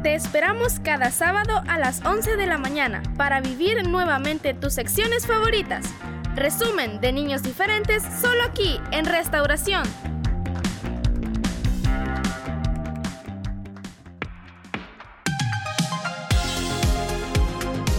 Te 0.04 0.14
esperamos 0.14 0.80
cada 0.80 1.10
sábado 1.10 1.64
a 1.68 1.80
las 1.80 2.06
11 2.06 2.36
de 2.36 2.46
la 2.46 2.60
mañana 2.60 3.02
para 3.18 3.42
vivir 3.42 3.90
nuevamente 3.90 4.54
tus 4.54 4.74
secciones 4.74 5.26
favoritas. 5.26 5.88
Resumen 6.36 7.00
de 7.00 7.14
Niños 7.14 7.44
Diferentes 7.44 8.04
solo 8.22 8.44
aquí 8.44 8.80
en 8.92 9.06
Restauración. 9.06 9.84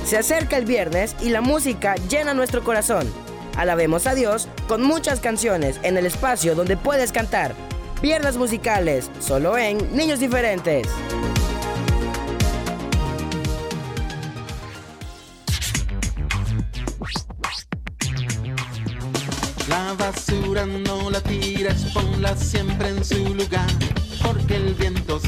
Se 0.05 0.19
acerca 0.19 0.59
el 0.59 0.67
viernes 0.67 1.17
y 1.23 1.31
la 1.31 1.41
música 1.41 1.95
llena 2.11 2.35
nuestro 2.35 2.63
corazón. 2.63 3.11
Alabemos 3.57 4.07
a 4.07 4.15
Dios 4.15 4.49
con 4.69 4.83
muchas 4.83 5.21
canciones 5.21 5.81
en 5.83 5.97
el 5.97 6.05
espacio 6.05 6.55
donde 6.55 6.77
puedes 6.77 7.11
cantar. 7.11 7.55
Viernes 8.03 8.37
musicales, 8.37 9.11
solo 9.21 9.57
en 9.57 9.97
Niños 9.97 10.21
Diferentes. 10.21 10.87
La 19.69 19.95
basura 19.95 20.67
no 20.67 21.11
la 21.11 21.21
tires, 21.23 21.87
ponla 21.95 22.37
siempre 22.37 22.89
en 22.89 23.05
su 23.05 23.35
lugar. 23.35 23.67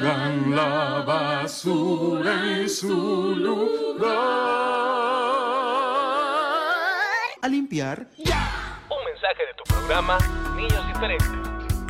Pongan 0.00 0.56
la 0.56 1.04
basura 1.06 2.32
en 2.56 2.70
su 2.70 3.34
lugar. 3.36 4.08
A 7.42 7.48
limpiar. 7.48 8.06
Un 8.16 9.04
mensaje 9.04 9.44
de 9.46 9.54
tu 9.58 9.64
programa 9.64 10.16
Niños 10.56 10.86
Diferentes. 10.86 11.28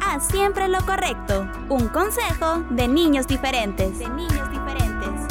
Haz 0.05 0.27
siempre 0.27 0.67
lo 0.67 0.85
correcto. 0.85 1.49
Un 1.69 1.87
consejo 1.87 2.65
de 2.71 2.89
niños 2.89 3.29
diferentes. 3.29 3.97
De 4.01 4.09
niños 4.09 4.51
diferentes. 4.51 5.30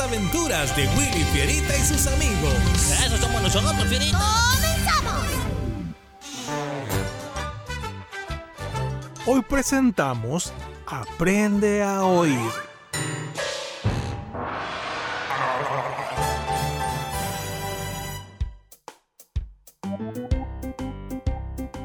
Aventuras 0.00 0.74
de 0.76 0.88
Willy 0.88 1.24
Fierita 1.32 1.76
y 1.76 1.80
sus 1.80 2.06
amigos. 2.06 2.54
¡Eso 3.04 3.16
somos 3.18 3.42
nosotros, 3.42 3.86
Fierita! 3.88 4.18
¡Comenzamos! 4.18 5.26
Hoy 9.26 9.42
presentamos 9.42 10.52
Aprende 10.86 11.84
a 11.84 12.02
oír. 12.02 12.50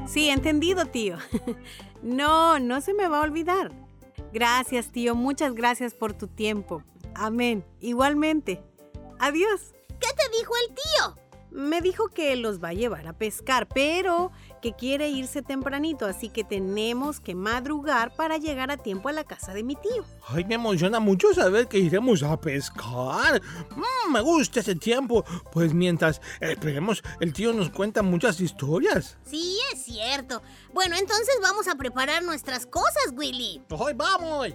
Sí, 0.08 0.30
entendido, 0.30 0.86
tío. 0.86 1.18
No, 2.02 2.60
no 2.60 2.82
se 2.82 2.94
me 2.94 3.08
va 3.08 3.18
a 3.18 3.22
olvidar. 3.22 3.72
Gracias, 4.32 4.92
tío. 4.92 5.16
Muchas 5.16 5.56
gracias 5.56 5.96
por 5.96 6.14
tu 6.14 6.28
tiempo. 6.28 6.84
Amén. 7.16 7.66
Igualmente. 7.80 8.62
Adiós. 9.20 9.74
¿Qué 9.88 10.08
te 10.16 10.38
dijo 10.38 10.54
el 10.68 10.76
tío? 10.76 11.26
Me 11.56 11.80
dijo 11.80 12.10
que 12.10 12.36
los 12.36 12.62
va 12.62 12.70
a 12.70 12.74
llevar 12.74 13.08
a 13.08 13.14
pescar, 13.14 13.66
pero 13.74 14.34
que 14.62 14.74
quiere 14.74 15.08
irse 15.08 15.42
tempranito, 15.42 16.06
así 16.06 16.28
que 16.28 16.44
tenemos 16.44 17.22
que 17.22 17.34
madrugar 17.34 18.14
para 18.14 18.38
llegar 18.38 18.72
a 18.72 18.78
tiempo 18.78 19.08
a 19.08 19.14
la 19.14 19.24
casa 19.24 19.54
de 19.54 19.64
mi 19.64 19.76
tío. 19.76 20.04
Ay, 20.28 20.44
me 20.44 20.56
emociona 20.56 21.00
mucho 21.00 21.34
saber 21.34 21.70
que 21.70 21.80
iremos 21.80 22.24
a 22.24 22.42
pescar. 22.42 23.42
Mm, 23.74 24.12
me 24.12 24.20
gusta 24.20 24.60
ese 24.60 24.76
tiempo. 24.76 25.24
Pues 25.54 25.74
mientras 25.74 26.20
esperemos, 26.42 27.02
el 27.22 27.32
tío 27.32 27.54
nos 27.54 27.70
cuenta 27.70 28.02
muchas 28.02 28.42
historias. 28.42 29.18
Sí, 29.24 29.58
es 29.72 29.86
cierto. 29.86 30.42
Bueno, 30.74 30.98
entonces 30.98 31.40
vamos 31.42 31.70
a 31.70 31.76
preparar 31.76 32.22
nuestras 32.22 32.66
cosas, 32.66 33.14
Willy. 33.14 33.62
¡Ay, 33.70 33.94
vamos! 33.96 34.50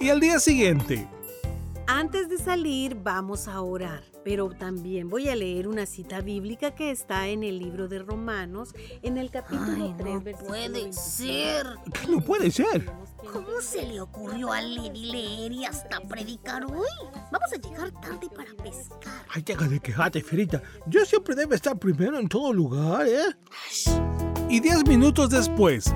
Y 0.00 0.08
al 0.08 0.18
día 0.18 0.40
siguiente, 0.40 1.08
Antes 1.86 2.28
de 2.28 2.38
salir 2.38 2.94
vamos 3.02 3.48
a 3.48 3.60
orar, 3.60 4.02
pero 4.24 4.48
también 4.50 5.08
voy 5.08 5.28
a 5.28 5.36
leer 5.36 5.66
una 5.68 5.84
cita 5.84 6.20
bíblica 6.20 6.74
que 6.74 6.90
está 6.90 7.28
en 7.28 7.42
el 7.42 7.58
libro 7.58 7.88
de 7.88 7.98
Romanos, 7.98 8.74
en 9.02 9.18
el 9.18 9.30
capítulo 9.30 9.84
Ay, 9.86 9.94
3, 9.98 10.14
no 10.14 10.20
versículo 10.20 10.48
puede 10.48 10.68
21. 10.68 10.92
ser. 10.92 11.66
¿Qué 11.92 12.10
no 12.10 12.20
puede 12.20 12.50
ser? 12.50 12.86
¿Cómo 13.32 13.60
se 13.60 13.86
le 13.86 14.00
ocurrió 14.00 14.52
a 14.52 14.60
Lady 14.60 15.06
leer 15.10 15.52
y 15.52 15.64
hasta 15.64 16.00
predicar 16.00 16.64
hoy? 16.64 16.86
Vamos 17.30 17.52
a 17.52 17.56
llegar 17.56 17.90
tarde 18.00 18.28
para 18.34 18.52
pescar. 18.62 19.24
Ay, 19.34 19.42
deja 19.42 19.68
de 19.68 19.80
quejarte, 19.80 20.22
Ferita. 20.22 20.62
Yo 20.86 21.04
siempre 21.04 21.34
debe 21.34 21.56
estar 21.56 21.78
primero 21.78 22.18
en 22.18 22.28
todo 22.28 22.52
lugar, 22.52 23.06
¿eh? 23.06 23.36
y 24.48 24.60
diez 24.60 24.86
minutos 24.86 25.30
después, 25.30 25.94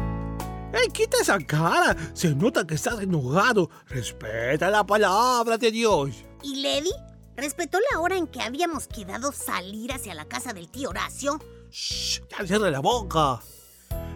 ¡Ey, 0.76 0.90
quita 0.90 1.16
esa 1.20 1.38
cara! 1.38 1.96
Se 2.12 2.34
nota 2.34 2.66
que 2.66 2.74
estás 2.74 3.00
enojado. 3.00 3.70
Respeta 3.88 4.68
la 4.68 4.84
palabra 4.84 5.56
de 5.56 5.70
Dios. 5.70 6.10
¿Y 6.42 6.56
Lady? 6.62 6.92
¿Respetó 7.34 7.78
la 7.92 8.00
hora 8.00 8.16
en 8.16 8.26
que 8.26 8.42
habíamos 8.42 8.86
quedado 8.86 9.32
salir 9.32 9.92
hacia 9.92 10.14
la 10.14 10.26
casa 10.26 10.52
del 10.52 10.68
tío 10.68 10.90
Horacio? 10.90 11.40
¡Shh! 11.70 12.20
¡Ya 12.30 12.46
cierra 12.46 12.70
la 12.70 12.80
boca! 12.80 13.40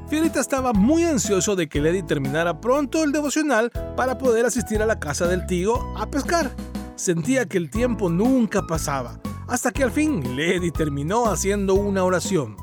Fierita 0.08 0.40
estaba 0.40 0.72
muy 0.72 1.04
ansioso 1.04 1.56
de 1.56 1.68
que 1.68 1.80
Lady 1.80 2.02
terminara 2.02 2.60
pronto 2.60 3.04
el 3.04 3.12
devocional 3.12 3.70
para 3.96 4.18
poder 4.18 4.44
asistir 4.44 4.82
a 4.82 4.86
la 4.86 4.98
casa 4.98 5.26
del 5.28 5.46
tío 5.46 5.96
a 5.96 6.10
pescar. 6.10 6.54
Sentía 6.96 7.46
que 7.46 7.56
el 7.56 7.70
tiempo 7.70 8.10
nunca 8.10 8.66
pasaba, 8.66 9.20
hasta 9.48 9.70
que 9.70 9.84
al 9.84 9.92
fin 9.92 10.36
Lady 10.36 10.70
terminó 10.72 11.26
haciendo 11.30 11.74
una 11.74 12.04
oración. 12.04 12.56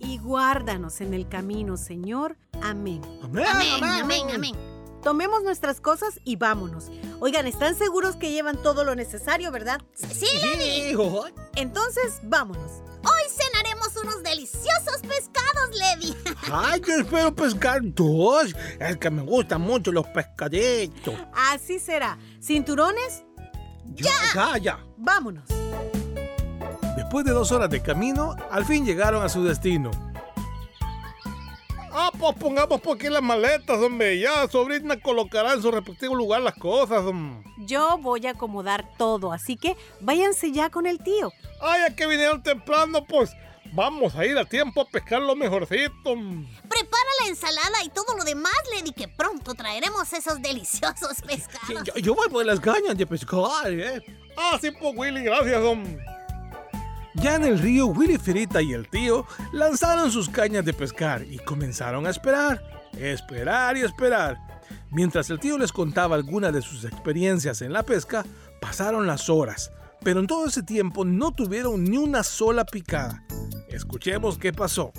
Y 0.00 0.18
guárdanos 0.18 1.00
en 1.00 1.12
el 1.12 1.28
camino, 1.28 1.76
Señor. 1.76 2.36
Amén. 2.62 3.00
¡Amén! 3.22 3.46
Amén, 3.46 3.84
amén, 3.84 4.30
amén. 4.34 4.54
Tomemos 5.02 5.42
nuestras 5.42 5.80
cosas 5.80 6.20
y 6.24 6.36
vámonos. 6.36 6.90
Oigan, 7.20 7.46
¿están 7.46 7.76
seguros 7.76 8.16
que 8.16 8.30
llevan 8.30 8.60
todo 8.62 8.84
lo 8.84 8.94
necesario, 8.94 9.50
verdad? 9.50 9.80
Sí. 9.94 10.26
Hijo, 10.90 11.26
Entonces, 11.56 12.20
vámonos. 12.24 12.82
Hoy 13.04 13.22
cenaremos 13.30 13.96
unos 14.02 14.22
deliciosos 14.22 15.00
pescados, 15.02 15.70
Lady. 15.78 16.16
¡Ay, 16.52 16.80
yo 16.86 16.94
espero 16.94 17.34
pescar 17.34 17.80
dos! 17.82 18.54
Es 18.80 18.96
que 18.96 19.10
me 19.10 19.22
gustan 19.22 19.60
mucho 19.60 19.92
los 19.92 20.06
pescaditos. 20.08 21.14
Así 21.32 21.78
será. 21.78 22.18
¿Cinturones? 22.42 23.22
¡Ya! 23.94 24.10
¡Ya, 24.34 24.58
ya! 24.58 24.84
Vámonos. 24.96 25.44
Después 26.96 27.24
de 27.24 27.30
dos 27.30 27.52
horas 27.52 27.70
de 27.70 27.80
camino, 27.80 28.34
al 28.50 28.64
fin 28.64 28.84
llegaron 28.84 29.22
a 29.22 29.28
su 29.28 29.44
destino. 29.44 29.90
Ah, 32.00 32.12
pues 32.16 32.36
pongamos 32.36 32.80
por 32.80 32.96
aquí 32.96 33.08
las 33.08 33.22
maletas, 33.22 33.76
hombre. 33.78 34.20
Ya, 34.20 34.46
sobrina 34.46 35.00
colocará 35.00 35.54
en 35.54 35.62
su 35.62 35.70
respectivo 35.72 36.14
lugar 36.14 36.40
las 36.42 36.54
cosas, 36.54 37.00
hombre. 37.02 37.50
Yo 37.58 37.98
voy 37.98 38.24
a 38.28 38.30
acomodar 38.30 38.88
todo, 38.96 39.32
así 39.32 39.56
que 39.56 39.76
váyanse 40.00 40.52
ya 40.52 40.70
con 40.70 40.86
el 40.86 40.98
tío. 41.00 41.32
Ay, 41.60 41.80
ya 41.88 41.96
que 41.96 42.06
vinieron 42.06 42.40
temprano, 42.40 43.04
pues 43.04 43.32
vamos 43.72 44.14
a 44.14 44.24
ir 44.24 44.38
a 44.38 44.44
tiempo 44.44 44.82
a 44.82 44.84
pescar 44.84 45.20
lo 45.22 45.34
mejorcito. 45.34 46.14
Prepara 46.68 47.10
la 47.24 47.28
ensalada 47.30 47.82
y 47.84 47.88
todo 47.88 48.16
lo 48.16 48.22
demás, 48.22 48.52
Lady, 48.76 48.92
que 48.92 49.08
pronto 49.08 49.54
traeremos 49.54 50.12
esos 50.12 50.40
deliciosos 50.40 51.16
Sí, 51.16 51.22
pescados. 51.26 51.84
yo, 51.84 51.94
yo 51.96 52.14
voy 52.14 52.28
por 52.28 52.46
las 52.46 52.60
cañas 52.60 52.96
de 52.96 53.06
pescar, 53.06 53.72
¿eh? 53.72 54.00
Ah, 54.36 54.56
sí, 54.60 54.70
pues 54.70 54.94
Willy, 54.96 55.24
gracias, 55.24 55.60
hombre. 55.62 55.98
Ya 57.14 57.36
en 57.36 57.44
el 57.44 57.58
río, 57.58 57.86
Willy 57.86 58.18
Ferita 58.18 58.62
y 58.62 58.72
el 58.72 58.88
tío 58.88 59.26
lanzaron 59.52 60.10
sus 60.10 60.28
cañas 60.28 60.64
de 60.64 60.72
pescar 60.72 61.22
y 61.22 61.38
comenzaron 61.38 62.06
a 62.06 62.10
esperar, 62.10 62.62
esperar 62.92 63.76
y 63.76 63.82
esperar. 63.82 64.38
Mientras 64.90 65.30
el 65.30 65.40
tío 65.40 65.58
les 65.58 65.72
contaba 65.72 66.14
algunas 66.16 66.52
de 66.52 66.62
sus 66.62 66.84
experiencias 66.84 67.62
en 67.62 67.72
la 67.72 67.82
pesca, 67.82 68.24
pasaron 68.60 69.06
las 69.06 69.28
horas, 69.28 69.72
pero 70.02 70.20
en 70.20 70.26
todo 70.26 70.46
ese 70.46 70.62
tiempo 70.62 71.04
no 71.04 71.32
tuvieron 71.32 71.84
ni 71.84 71.96
una 71.96 72.22
sola 72.22 72.64
picada. 72.64 73.24
Escuchemos 73.68 74.38
qué 74.38 74.52
pasó. 74.52 74.92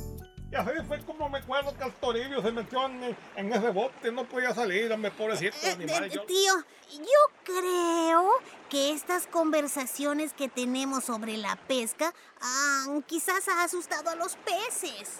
Fue 0.87 0.99
me 1.29 1.37
acuerdo 1.39 1.75
que 1.77 1.83
el 1.83 1.93
Toribio 1.93 2.41
se 2.41 2.51
metió 2.51 2.85
en, 2.85 3.15
en 3.35 3.53
ese 3.53 3.69
bote, 3.69 4.11
no 4.11 4.25
podía 4.25 4.53
salir, 4.53 4.91
hombre, 4.91 5.11
pobrecito 5.11 5.55
Eh, 5.63 5.71
animal. 5.71 6.03
eh, 6.05 6.09
yo- 6.09 6.23
tío, 6.23 6.53
yo 6.97 7.33
creo 7.43 8.29
que 8.69 8.91
estas 8.91 9.27
conversaciones 9.27 10.33
que 10.33 10.47
tenemos 10.49 11.03
sobre 11.05 11.37
la 11.37 11.55
pesca 11.55 12.13
ah, 12.41 12.85
quizás 13.07 13.47
ha 13.47 13.63
asustado 13.63 14.09
a 14.09 14.15
los 14.15 14.35
peces. 14.37 15.19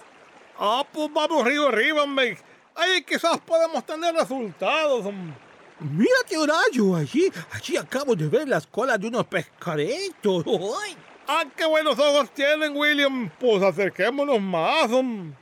Ah, 0.58 0.84
pues 0.92 1.12
vamos 1.12 1.44
río 1.44 1.68
arriba, 1.68 2.02
hombre. 2.02 2.38
Ahí 2.74 3.02
quizás 3.02 3.38
podemos 3.40 3.84
tener 3.84 4.14
resultados, 4.14 5.04
hombre. 5.06 5.34
Mira, 5.80 6.12
tío 6.28 6.44
Rayo, 6.46 6.94
allí, 6.96 7.32
allí 7.52 7.76
acabo 7.76 8.14
de 8.14 8.28
ver 8.28 8.46
las 8.48 8.66
colas 8.66 9.00
de 9.00 9.08
unos 9.08 9.26
pescaditos. 9.26 10.44
¡Ay! 10.82 10.96
¡Ah, 11.26 11.44
qué 11.56 11.64
buenos 11.64 11.98
ojos 11.98 12.30
tienen, 12.34 12.76
William! 12.76 13.30
Pues 13.38 13.62
acerquémonos 13.62 14.40
más, 14.40 14.90
hombre. 14.90 15.36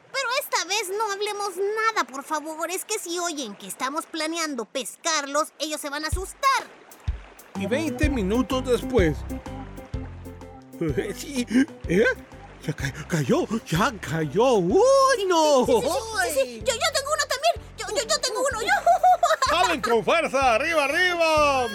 Esta 0.51 0.65
vez 0.67 0.89
no 0.97 1.13
hablemos 1.13 1.51
nada, 1.57 2.05
por 2.11 2.25
favor. 2.25 2.71
Es 2.71 2.85
que 2.85 2.99
si 2.99 3.19
oyen 3.19 3.55
que 3.57 3.67
estamos 3.67 4.07
planeando 4.07 4.65
pescarlos, 4.65 5.49
ellos 5.59 5.81
se 5.81 5.91
van 5.91 6.05
a 6.05 6.09
asustar. 6.09 6.65
Y 7.59 7.67
20 7.67 8.09
minutos 8.11 8.65
después, 8.65 9.17
Sí, 11.17 11.45
¿eh? 11.89 12.05
Ya 12.65 12.73
ca- 12.73 12.93
cayó, 13.09 13.47
ya 13.67 13.93
cayó. 14.01 14.55
¡Uy, 14.55 15.25
no! 15.27 15.67
Sí. 15.67 15.73
Yo, 16.65 16.73
yo 16.75 16.93
tengo 16.95 17.11
uno 17.13 17.25
también. 17.29 17.55
Yo, 17.77 17.87
yo, 17.89 18.03
yo 18.09 18.21
tengo 18.21 18.41
uno. 18.51 18.63
Yo. 18.63 18.69
¡Salen 19.51 19.81
con 19.83 20.05
fuerza! 20.05 20.55
¡Arriba, 20.55 20.85
arriba! 20.85 21.67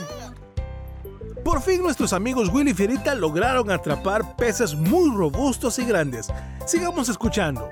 por 1.44 1.62
fin 1.62 1.84
nuestros 1.84 2.14
amigos 2.14 2.48
Willy 2.54 2.72
y 2.72 2.74
Fierita 2.74 3.14
lograron 3.16 3.70
atrapar 3.70 4.38
peces 4.38 4.74
muy 4.76 5.14
robustos 5.16 5.78
y 5.78 5.84
grandes. 5.86 6.28
Sigamos 6.66 7.10
escuchando. 7.10 7.70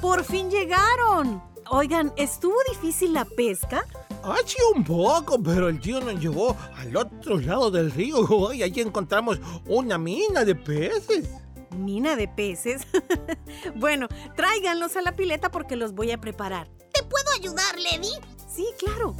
Por 0.00 0.24
fin 0.24 0.50
llegaron. 0.50 1.42
Oigan, 1.70 2.12
¿estuvo 2.16 2.56
difícil 2.70 3.12
la 3.12 3.24
pesca? 3.24 3.84
Ah, 4.22 4.36
sí, 4.44 4.56
un 4.74 4.82
poco, 4.82 5.42
pero 5.42 5.68
el 5.68 5.80
tío 5.80 6.00
nos 6.00 6.18
llevó 6.20 6.56
al 6.76 6.96
otro 6.96 7.38
lado 7.38 7.70
del 7.70 7.90
río 7.90 8.52
y 8.52 8.62
allí 8.62 8.80
encontramos 8.80 9.38
una 9.66 9.98
mina 9.98 10.44
de 10.44 10.54
peces. 10.54 11.28
¿Mina 11.76 12.16
de 12.16 12.28
peces? 12.28 12.86
bueno, 13.76 14.08
tráiganlos 14.36 14.96
a 14.96 15.02
la 15.02 15.12
pileta 15.12 15.50
porque 15.50 15.76
los 15.76 15.92
voy 15.92 16.10
a 16.10 16.20
preparar. 16.20 16.68
¿Te 16.92 17.02
puedo 17.02 17.30
ayudar, 17.38 17.78
Lady? 17.78 18.12
Sí, 18.48 18.66
claro. 18.78 19.14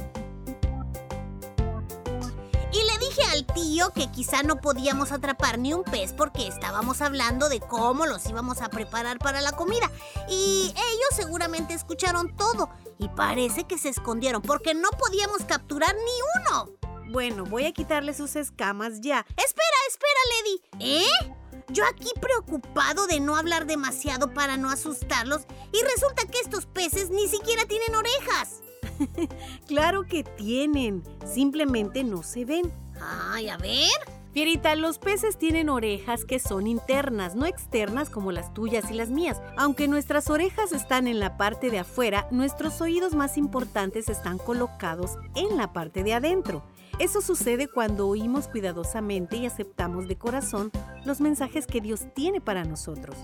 Y 2.73 2.83
le 2.83 3.05
dije 3.05 3.21
al 3.31 3.45
tío 3.45 3.91
que 3.91 4.09
quizá 4.11 4.43
no 4.43 4.61
podíamos 4.61 5.11
atrapar 5.11 5.59
ni 5.59 5.73
un 5.73 5.83
pez 5.83 6.13
porque 6.13 6.47
estábamos 6.47 7.01
hablando 7.01 7.49
de 7.49 7.59
cómo 7.59 8.05
los 8.05 8.25
íbamos 8.27 8.61
a 8.61 8.69
preparar 8.69 9.19
para 9.19 9.41
la 9.41 9.51
comida. 9.51 9.91
Y 10.29 10.73
ellos 10.75 11.09
seguramente 11.13 11.73
escucharon 11.73 12.35
todo 12.35 12.69
y 12.97 13.09
parece 13.09 13.65
que 13.65 13.77
se 13.77 13.89
escondieron 13.89 14.41
porque 14.41 14.73
no 14.73 14.89
podíamos 14.91 15.43
capturar 15.43 15.95
ni 15.95 16.41
uno. 16.41 16.69
Bueno, 17.11 17.43
voy 17.43 17.65
a 17.65 17.73
quitarle 17.73 18.13
sus 18.13 18.37
escamas 18.37 19.01
ya. 19.01 19.25
Espera, 19.29 19.77
espera, 19.89 20.19
Lady. 20.31 20.61
¿Eh? 20.79 21.35
Yo 21.67 21.83
aquí 21.85 22.09
preocupado 22.21 23.05
de 23.07 23.19
no 23.19 23.35
hablar 23.35 23.65
demasiado 23.65 24.33
para 24.33 24.55
no 24.55 24.69
asustarlos 24.69 25.41
y 25.73 25.81
resulta 25.83 26.25
que 26.25 26.39
estos 26.39 26.65
peces 26.65 27.09
ni 27.09 27.27
siquiera 27.27 27.65
tienen 27.65 27.95
orejas. 27.95 28.61
claro 29.67 30.03
que 30.03 30.23
tienen, 30.23 31.03
simplemente 31.25 32.03
no 32.03 32.23
se 32.23 32.45
ven. 32.45 32.71
Ay, 33.01 33.49
a 33.49 33.57
ver. 33.57 33.89
Fierita, 34.33 34.75
los 34.75 34.97
peces 34.97 35.37
tienen 35.37 35.67
orejas 35.67 36.23
que 36.23 36.39
son 36.39 36.65
internas, 36.65 37.35
no 37.35 37.45
externas 37.45 38.09
como 38.09 38.31
las 38.31 38.53
tuyas 38.53 38.89
y 38.89 38.93
las 38.93 39.09
mías. 39.09 39.41
Aunque 39.57 39.89
nuestras 39.89 40.29
orejas 40.29 40.71
están 40.71 41.07
en 41.07 41.19
la 41.19 41.35
parte 41.35 41.69
de 41.69 41.79
afuera, 41.79 42.27
nuestros 42.31 42.79
oídos 42.79 43.13
más 43.13 43.37
importantes 43.37 44.07
están 44.07 44.37
colocados 44.37 45.17
en 45.35 45.57
la 45.57 45.73
parte 45.73 46.03
de 46.03 46.13
adentro. 46.13 46.63
Eso 46.97 47.19
sucede 47.19 47.67
cuando 47.67 48.07
oímos 48.07 48.47
cuidadosamente 48.47 49.35
y 49.35 49.45
aceptamos 49.45 50.07
de 50.07 50.17
corazón 50.17 50.71
los 51.03 51.19
mensajes 51.19 51.67
que 51.67 51.81
Dios 51.81 52.05
tiene 52.15 52.39
para 52.39 52.63
nosotros. 52.63 53.17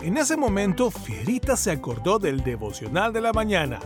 En 0.00 0.16
ese 0.16 0.38
momento, 0.38 0.90
Fierita 0.90 1.56
se 1.56 1.70
acordó 1.70 2.18
del 2.18 2.42
devocional 2.42 3.12
de 3.12 3.20
la 3.20 3.32
mañana. 3.32 3.80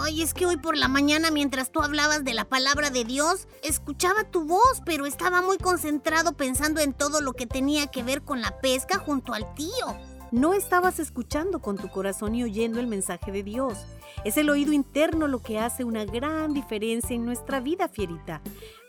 Ay, 0.00 0.22
es 0.22 0.32
que 0.32 0.46
hoy 0.46 0.56
por 0.56 0.76
la 0.76 0.86
mañana 0.86 1.32
mientras 1.32 1.72
tú 1.72 1.80
hablabas 1.80 2.22
de 2.22 2.32
la 2.32 2.44
palabra 2.44 2.90
de 2.90 3.04
Dios, 3.04 3.48
escuchaba 3.64 4.22
tu 4.22 4.44
voz, 4.44 4.80
pero 4.86 5.06
estaba 5.06 5.42
muy 5.42 5.58
concentrado 5.58 6.36
pensando 6.36 6.80
en 6.80 6.92
todo 6.92 7.20
lo 7.20 7.32
que 7.32 7.46
tenía 7.48 7.88
que 7.88 8.04
ver 8.04 8.22
con 8.22 8.40
la 8.40 8.60
pesca 8.60 8.98
junto 8.98 9.34
al 9.34 9.52
tío. 9.54 9.98
No 10.30 10.54
estabas 10.54 11.00
escuchando 11.00 11.60
con 11.60 11.76
tu 11.76 11.88
corazón 11.88 12.36
y 12.36 12.44
oyendo 12.44 12.78
el 12.78 12.86
mensaje 12.86 13.32
de 13.32 13.42
Dios. 13.42 13.76
Es 14.24 14.36
el 14.36 14.50
oído 14.50 14.72
interno 14.72 15.26
lo 15.26 15.42
que 15.42 15.58
hace 15.58 15.82
una 15.82 16.04
gran 16.04 16.54
diferencia 16.54 17.16
en 17.16 17.24
nuestra 17.24 17.58
vida, 17.58 17.88
Fierita. 17.88 18.40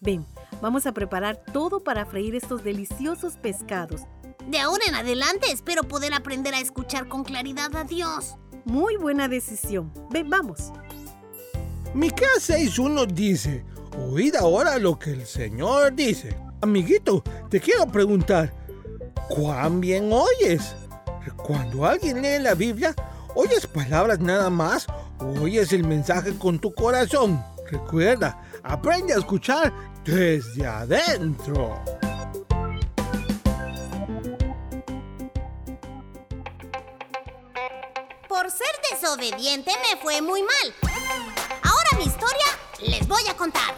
Ven, 0.01 0.27
vamos 0.61 0.85
a 0.85 0.91
preparar 0.91 1.43
todo 1.51 1.83
para 1.83 2.05
freír 2.05 2.35
estos 2.35 2.63
deliciosos 2.63 3.37
pescados. 3.37 4.01
De 4.47 4.59
ahora 4.59 4.83
en 4.87 4.93
adelante 4.93 5.51
espero 5.51 5.83
poder 5.83 6.13
aprender 6.13 6.53
a 6.53 6.59
escuchar 6.59 7.07
con 7.07 7.23
claridad 7.23 7.75
a 7.75 7.83
Dios. 7.83 8.35
Muy 8.65 8.97
buena 8.97 9.27
decisión. 9.27 9.91
Ven, 10.11 10.29
vamos. 10.29 10.71
Miqueas 11.93 12.49
6.1 12.49 13.07
dice, 13.07 13.65
oíd 13.97 14.35
ahora 14.35 14.77
lo 14.77 14.99
que 14.99 15.11
el 15.11 15.25
Señor 15.25 15.93
dice. 15.95 16.37
Amiguito, 16.61 17.23
te 17.49 17.59
quiero 17.59 17.87
preguntar, 17.87 18.53
¿cuán 19.27 19.81
bien 19.81 20.11
oyes? 20.13 20.75
Cuando 21.37 21.85
alguien 21.85 22.21
lee 22.21 22.39
la 22.39 22.53
Biblia, 22.53 22.93
¿oyes 23.33 23.65
palabras 23.65 24.19
nada 24.19 24.49
más 24.51 24.85
o 25.19 25.41
oyes 25.41 25.73
el 25.73 25.83
mensaje 25.83 26.37
con 26.37 26.59
tu 26.59 26.73
corazón? 26.73 27.43
Recuerda, 27.71 28.39
aprende 28.63 29.13
a 29.13 29.17
escuchar 29.17 29.73
desde 30.05 30.67
adentro. 30.67 31.81
Por 38.27 38.51
ser 38.51 38.67
desobediente 38.91 39.71
me 39.71 39.99
fue 39.99 40.21
muy 40.21 40.41
mal. 40.41 40.98
Ahora 41.89 42.03
mi 42.03 42.11
historia 42.11 42.45
les 42.81 43.07
voy 43.07 43.21
a 43.29 43.33
contar. 43.35 43.73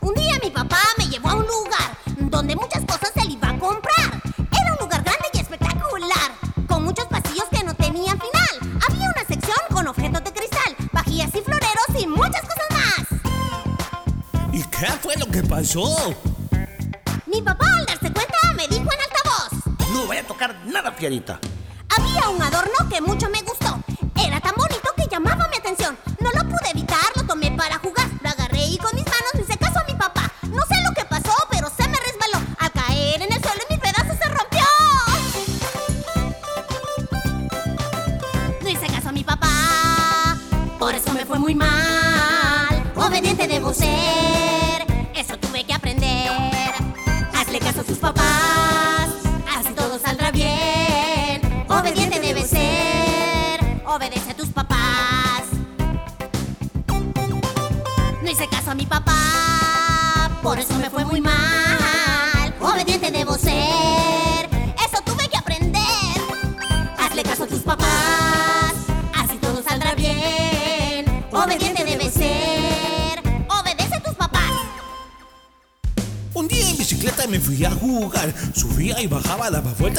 Un 0.00 0.14
día 0.14 0.38
mi 0.42 0.50
papá 0.50 0.78
me 0.98 1.08
llevó 1.08 1.30
a 1.30 1.34
un 1.34 1.46
lugar 1.46 1.98
donde 2.16 2.54
muchas 2.54 2.84
cosas 2.84 3.12
él 3.16 3.30
iba 3.30 3.48
a 3.48 3.58
comprar. 3.58 4.22
Era 4.36 4.72
un 4.72 4.78
lugar 4.80 5.02
grande 5.02 5.28
y 5.32 5.38
espectacular, 5.38 6.32
con 6.68 6.84
muchos 6.84 7.06
pasillos 7.06 7.46
que 7.50 7.64
no 7.64 7.74
tenían 7.74 8.18
final. 8.20 8.78
Había 8.88 9.06
una 9.14 9.26
sección 9.26 9.56
con 9.70 9.88
objetos 9.88 10.22
de 10.24 10.32
cristal, 10.32 10.76
vajillas 10.92 11.34
y 11.34 11.40
floreros 11.40 11.86
y 11.98 12.06
muchas 12.06 12.42
cosas 12.42 12.70
más. 12.70 14.52
¿Y 14.52 14.62
qué 14.64 14.86
fue 15.02 15.16
lo 15.16 15.26
que 15.26 15.42
pasó? 15.42 16.14
Mi 17.26 17.42
papá 17.42 17.66
al 17.78 17.86
darse 17.86 18.12
cuenta 18.12 18.38
me 18.54 18.68
dijo 18.68 18.88
en 18.92 19.00
altavoz. 19.00 19.90
No 19.92 20.06
voy 20.06 20.18
a 20.18 20.26
tocar 20.26 20.54
nada, 20.66 20.92
Fierita. 20.92 21.40
Había 21.96 22.28
un 22.28 22.42
adorno 22.42 22.88
que 22.90 23.00
mucho 23.00 23.28
me 23.30 23.40
gustó. 23.42 23.65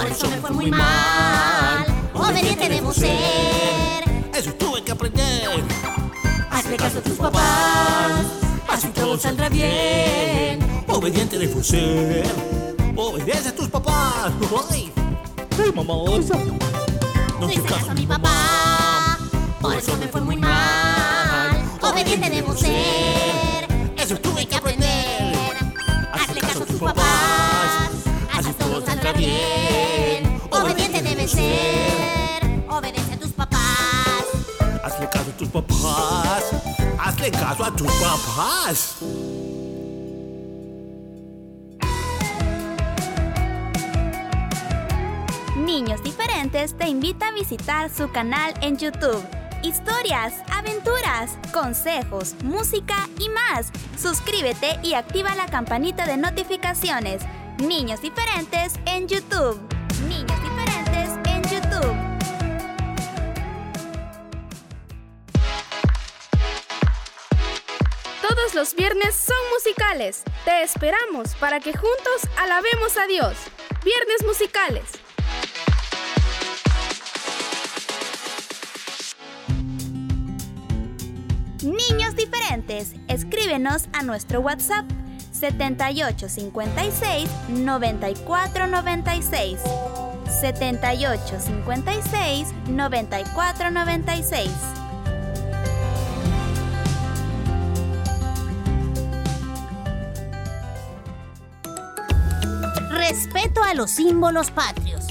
Por 0.00 0.08
eso 0.10 0.30
me 0.30 0.36
fue 0.38 0.50
muy 0.52 0.70
mal. 0.70 1.84
Obediente 2.14 2.70
debo 2.70 2.90
ser. 2.90 4.02
Eso 4.32 4.50
tuve 4.54 4.82
que 4.82 4.92
aprender. 4.92 5.62
Hazle 6.50 6.76
caso 6.78 7.00
a 7.00 7.02
tus 7.02 7.18
papás. 7.18 8.24
Así 8.66 8.88
todo 8.88 9.18
saldrá 9.18 9.50
bien. 9.50 10.58
Obediente 10.88 11.38
debo 11.38 11.62
ser. 11.62 12.24
Obedece 12.96 13.50
a 13.50 13.54
tus 13.54 13.68
papás. 13.68 14.32
Ay, 14.70 14.90
ay 15.62 15.72
mamá. 15.74 15.94
No 17.38 17.50
hice 17.50 17.62
caso 17.64 17.90
a 17.90 17.94
mi 17.94 18.06
papá. 18.06 19.18
Por 19.60 19.74
eso 19.74 19.94
me 19.98 20.08
fue 20.08 20.22
muy 20.22 20.38
mal. 20.38 21.62
Obediente 21.82 22.30
debo 22.30 22.56
ser. 22.56 23.68
Eso 23.98 24.16
tuve 24.16 24.46
que 24.46 24.56
aprender. 24.56 25.36
Hazle 26.14 26.40
caso 26.40 26.62
a 26.62 26.66
tus 26.66 26.80
papás. 26.80 27.90
Así 28.32 28.50
todo 28.54 28.80
saldrá 28.80 29.12
bien. 29.12 29.59
Ser. 31.30 32.64
Obedece 32.68 33.14
a 33.14 33.18
tus 33.18 33.30
papás. 33.32 34.24
Hazle 34.82 35.08
caso 35.08 35.30
a 35.30 35.36
tus 35.38 35.48
papás. 35.48 36.44
Hazle 36.98 37.30
caso 37.30 37.64
a 37.64 37.70
tus 37.70 37.92
papás. 37.92 38.96
Niños 45.56 46.02
Diferentes 46.02 46.76
te 46.76 46.88
invita 46.88 47.28
a 47.28 47.32
visitar 47.32 47.90
su 47.90 48.10
canal 48.10 48.52
en 48.60 48.76
YouTube. 48.76 49.22
Historias, 49.62 50.34
aventuras, 50.52 51.38
consejos, 51.52 52.34
música 52.42 53.08
y 53.20 53.28
más. 53.28 53.70
Suscríbete 53.96 54.80
y 54.82 54.94
activa 54.94 55.36
la 55.36 55.46
campanita 55.46 56.06
de 56.06 56.16
notificaciones. 56.16 57.22
Niños 57.58 58.00
Diferentes 58.02 58.80
en 58.86 59.06
YouTube. 59.06 59.60
Niños 60.08 60.49
Los 68.54 68.74
viernes 68.74 69.14
son 69.14 69.36
musicales. 69.54 70.24
Te 70.44 70.62
esperamos 70.62 71.34
para 71.36 71.60
que 71.60 71.72
juntos 71.72 72.22
alabemos 72.36 72.98
a 72.98 73.06
Dios. 73.06 73.36
Viernes 73.84 74.24
musicales. 74.26 74.82
Niños 81.62 82.16
diferentes, 82.16 82.94
escríbenos 83.06 83.88
a 83.92 84.02
nuestro 84.02 84.40
WhatsApp 84.40 84.84
7856 85.30 87.30
9496. 87.50 89.60
7856 90.40 92.48
9496. 92.68 94.69
Respeto 103.50 103.64
a 103.64 103.74
los 103.74 103.90
símbolos 103.90 104.52
patrios. 104.52 105.06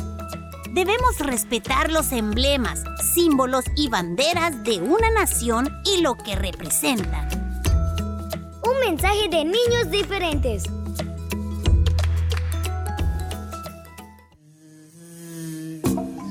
Debemos 0.72 1.20
respetar 1.20 1.92
los 1.92 2.14
emblemas, 2.14 2.84
símbolos 3.14 3.66
y 3.76 3.90
banderas 3.90 4.64
de 4.64 4.80
una 4.80 5.12
nación 5.12 5.68
y 5.84 6.00
lo 6.02 6.16
que 6.16 6.38
representan. 6.38 7.28
Un 8.64 8.80
mensaje 8.80 9.28
de 9.30 9.44
niños 9.44 9.92
diferentes. 9.92 10.64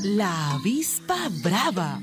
La 0.03 0.53
avispa 0.53 1.29
brava. 1.42 2.01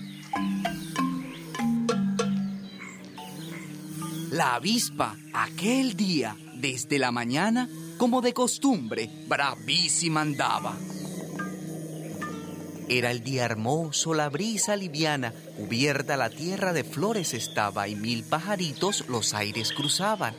La 4.30 4.54
avispa, 4.56 5.16
aquel 5.34 5.96
día, 5.96 6.36
desde 6.54 7.00
la 7.00 7.12
mañana, 7.12 7.68
como 7.98 8.22
de 8.22 8.34
costumbre, 8.34 9.10
bravísima 9.28 10.22
andaba. 10.22 10.76
Era 12.88 13.10
el 13.10 13.24
día 13.24 13.46
hermoso, 13.46 14.14
la 14.14 14.30
brisa 14.30 14.76
liviana, 14.76 15.34
cubierta 15.58 16.18
la 16.18 16.30
tierra 16.30 16.72
de 16.72 16.84
flores 16.84 17.34
estaba 17.34 17.88
y 17.88 17.96
mil 17.96 18.24
pajaritos 18.24 19.06
los 19.08 19.34
aires 19.34 19.72
cruzaban. 19.72 20.36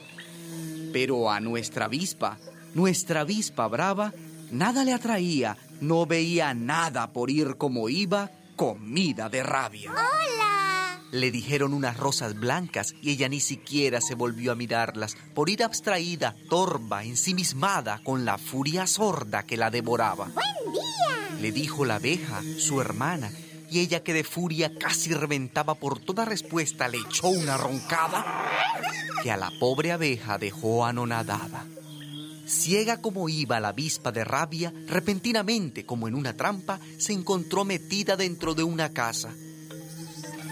Pero 0.92 1.30
a 1.30 1.40
nuestra 1.40 1.86
avispa, 1.86 2.38
nuestra 2.74 3.22
avispa 3.22 3.66
brava, 3.66 4.12
nada 4.52 4.84
le 4.84 4.92
atraía, 4.92 5.56
no 5.80 6.06
veía 6.06 6.54
nada 6.54 7.12
por 7.12 7.30
ir 7.30 7.56
como 7.56 7.88
iba, 7.88 8.30
comida 8.54 9.28
de 9.28 9.42
rabia. 9.42 9.90
¡Hola! 9.90 10.65
Le 11.12 11.30
dijeron 11.30 11.72
unas 11.72 11.96
rosas 11.96 12.34
blancas 12.34 12.94
y 13.00 13.10
ella 13.10 13.28
ni 13.28 13.40
siquiera 13.40 14.00
se 14.00 14.14
volvió 14.14 14.52
a 14.52 14.56
mirarlas 14.56 15.16
por 15.34 15.48
ir 15.48 15.62
abstraída, 15.62 16.34
torva, 16.48 17.04
ensimismada 17.04 18.00
con 18.04 18.24
la 18.24 18.38
furia 18.38 18.86
sorda 18.86 19.44
que 19.44 19.56
la 19.56 19.70
devoraba. 19.70 20.26
¡Buen 20.26 20.72
día! 20.72 21.40
Le 21.40 21.52
dijo 21.52 21.84
la 21.84 21.96
abeja, 21.96 22.42
su 22.58 22.80
hermana, 22.80 23.30
y 23.70 23.80
ella 23.80 24.02
que 24.02 24.12
de 24.12 24.24
furia 24.24 24.72
casi 24.78 25.12
reventaba 25.12 25.74
por 25.74 25.98
toda 25.98 26.24
respuesta 26.24 26.88
le 26.88 26.98
echó 26.98 27.28
una 27.28 27.56
roncada 27.56 28.24
que 29.22 29.30
a 29.30 29.36
la 29.36 29.50
pobre 29.58 29.92
abeja 29.92 30.38
dejó 30.38 30.84
anonadada. 30.84 31.66
Ciega 32.46 33.00
como 33.00 33.28
iba 33.28 33.58
la 33.58 33.68
avispa 33.68 34.12
de 34.12 34.24
rabia, 34.24 34.72
repentinamente, 34.86 35.84
como 35.84 36.06
en 36.06 36.14
una 36.14 36.36
trampa, 36.36 36.78
se 36.96 37.12
encontró 37.12 37.64
metida 37.64 38.16
dentro 38.16 38.54
de 38.54 38.62
una 38.62 38.90
casa. 38.90 39.34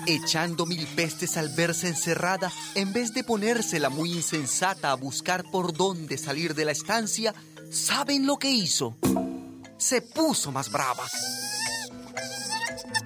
Echando 0.06 0.66
mil 0.66 0.86
pestes 0.88 1.38
al 1.38 1.48
verse 1.48 1.88
encerrada, 1.88 2.52
en 2.74 2.92
vez 2.92 3.14
de 3.14 3.24
ponérsela 3.24 3.88
muy 3.88 4.12
insensata 4.12 4.90
a 4.90 4.94
buscar 4.94 5.44
por 5.50 5.72
dónde 5.72 6.18
salir 6.18 6.54
de 6.54 6.66
la 6.66 6.72
estancia, 6.72 7.34
¿saben 7.70 8.26
lo 8.26 8.36
que 8.36 8.50
hizo? 8.50 8.96
Se 9.78 10.02
puso 10.02 10.52
más 10.52 10.70
brava. 10.70 11.04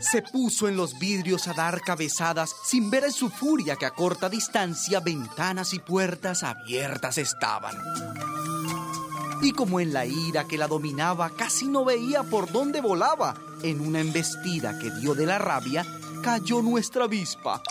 Se 0.00 0.22
puso 0.22 0.66
en 0.66 0.76
los 0.76 0.98
vidrios 0.98 1.46
a 1.46 1.54
dar 1.54 1.80
cabezadas 1.82 2.54
sin 2.64 2.90
ver 2.90 3.04
en 3.04 3.12
su 3.12 3.30
furia 3.30 3.76
que 3.76 3.86
a 3.86 3.90
corta 3.90 4.28
distancia 4.28 4.98
ventanas 4.98 5.74
y 5.74 5.78
puertas 5.78 6.42
abiertas 6.42 7.18
estaban. 7.18 7.76
Y 9.40 9.52
como 9.52 9.78
en 9.78 9.92
la 9.92 10.04
ira 10.04 10.48
que 10.48 10.58
la 10.58 10.66
dominaba 10.66 11.30
casi 11.30 11.68
no 11.68 11.84
veía 11.84 12.24
por 12.24 12.50
dónde 12.50 12.80
volaba, 12.80 13.36
en 13.62 13.80
una 13.80 14.00
embestida 14.00 14.78
que 14.78 14.90
dio 14.90 15.14
de 15.14 15.26
la 15.26 15.38
rabia, 15.38 15.84
cayó 16.22 16.62
nuestra 16.62 17.04
avispa 17.04 17.62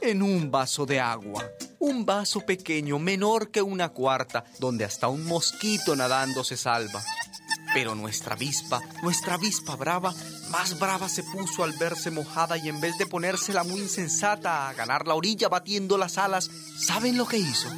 en 0.00 0.22
un 0.22 0.50
vaso 0.50 0.86
de 0.86 1.00
agua. 1.00 1.44
Un 1.78 2.04
vaso 2.04 2.40
pequeño, 2.40 2.98
menor 2.98 3.50
que 3.50 3.62
una 3.62 3.88
cuarta, 3.90 4.44
donde 4.58 4.84
hasta 4.84 5.08
un 5.08 5.24
mosquito 5.24 5.96
nadando 5.96 6.44
se 6.44 6.56
salva. 6.56 7.02
Pero 7.72 7.94
nuestra 7.94 8.34
avispa, 8.34 8.80
nuestra 9.02 9.34
avispa 9.34 9.76
brava, 9.76 10.14
más 10.50 10.78
brava 10.78 11.08
se 11.08 11.22
puso 11.24 11.64
al 11.64 11.72
verse 11.72 12.10
mojada 12.10 12.56
y 12.56 12.68
en 12.68 12.80
vez 12.80 12.96
de 12.98 13.06
ponérsela 13.06 13.64
muy 13.64 13.80
insensata 13.80 14.68
a 14.68 14.74
ganar 14.74 15.06
la 15.06 15.14
orilla 15.14 15.48
batiendo 15.48 15.98
las 15.98 16.18
alas, 16.18 16.50
¿saben 16.78 17.16
lo 17.16 17.26
que 17.26 17.38
hizo? 17.38 17.68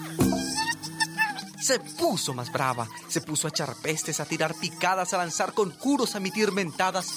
Se 1.61 1.81
puso 1.81 2.35
más 2.35 2.53
brava, 2.53 2.87
se 3.09 3.21
puso 3.21 3.47
a 3.47 3.51
echar 3.51 3.75
pestes, 3.83 4.21
a 4.21 4.27
tirar 4.27 4.55
picadas, 4.55 5.15
a 5.15 5.19
lanzar 5.19 5.53
conjuros, 5.53 6.15
a 6.15 6.19
emitir 6.19 6.53
mentadas. 6.53 7.09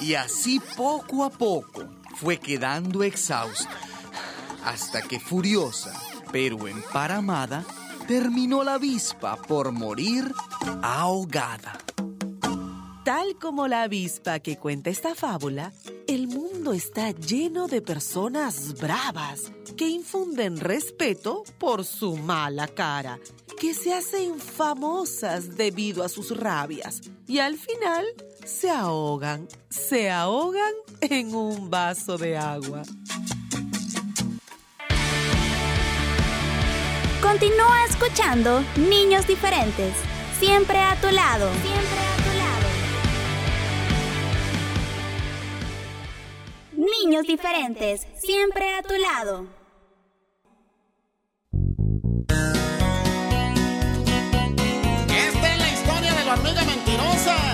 Y 0.00 0.14
así 0.14 0.60
poco 0.76 1.24
a 1.24 1.30
poco 1.30 2.03
fue 2.14 2.38
quedando 2.38 3.02
exhausta. 3.02 3.78
Hasta 4.64 5.02
que 5.02 5.20
furiosa, 5.20 5.92
pero 6.32 6.66
emparamada, 6.66 7.64
terminó 8.06 8.64
la 8.64 8.74
avispa 8.74 9.36
por 9.36 9.72
morir 9.72 10.32
ahogada. 10.82 11.78
Tal 13.04 13.36
como 13.38 13.68
la 13.68 13.82
avispa 13.82 14.38
que 14.38 14.56
cuenta 14.56 14.88
esta 14.88 15.14
fábula, 15.14 15.72
el 16.08 16.26
mundo 16.26 16.72
está 16.72 17.10
lleno 17.10 17.66
de 17.66 17.82
personas 17.82 18.80
bravas 18.80 19.52
que 19.76 19.88
infunden 19.88 20.58
respeto 20.58 21.44
por 21.58 21.84
su 21.84 22.16
mala 22.16 22.66
cara, 22.66 23.18
que 23.60 23.74
se 23.74 23.92
hacen 23.92 24.38
famosas 24.38 25.56
debido 25.56 26.02
a 26.02 26.08
sus 26.08 26.34
rabias 26.34 27.02
y 27.26 27.38
al 27.38 27.58
final 27.58 28.06
se 28.44 28.70
ahogan, 28.70 29.48
se 29.70 30.10
ahogan 30.10 30.72
en 31.00 31.34
un 31.34 31.70
vaso 31.70 32.18
de 32.18 32.36
agua. 32.36 32.82
Continúa 37.22 37.84
escuchando 37.88 38.62
Niños 38.76 39.26
Diferentes, 39.26 39.94
siempre 40.38 40.78
a 40.78 40.94
tu 41.00 41.10
lado. 41.10 41.50
Siempre 41.62 42.00
a 42.00 42.16
tu 42.16 42.32
lado. 42.38 42.68
Niños 47.02 47.26
Diferentes, 47.26 48.06
siempre 48.18 48.74
a 48.74 48.82
tu 48.82 48.94
lado. 48.94 49.46
Esta 55.08 55.54
es 55.54 55.60
la 55.60 55.72
historia 55.72 56.12
de 56.12 56.24
la 56.24 56.32
hormiga 56.34 56.64
mentirosa. 56.64 57.53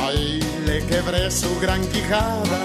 Ahí 0.00 0.40
le 0.66 0.84
quebré 0.86 1.30
su 1.30 1.58
gran 1.60 1.80
quijada 1.88 2.58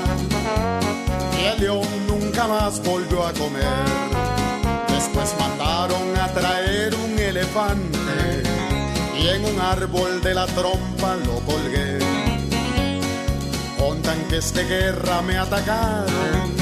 y 1.40 1.46
el 1.46 1.60
león 1.62 1.88
nunca 2.08 2.48
más 2.48 2.82
volvió 2.84 3.26
a 3.26 3.34
comer. 3.34 3.64
Después 4.88 5.36
mandaron 5.40 6.18
a 6.18 6.28
traer 6.34 6.96
un 6.96 7.20
elefante 7.20 8.44
y 9.20 9.28
en 9.28 9.46
un 9.46 9.60
árbol 9.60 10.22
de 10.22 10.34
la 10.34 10.46
trompa 10.48 11.16
lo 11.26 11.40
colgué. 11.42 12.00
Con 13.78 14.02
tanques 14.02 14.54
de 14.54 14.64
guerra 14.64 15.22
me 15.22 15.38
atacaron 15.38 16.54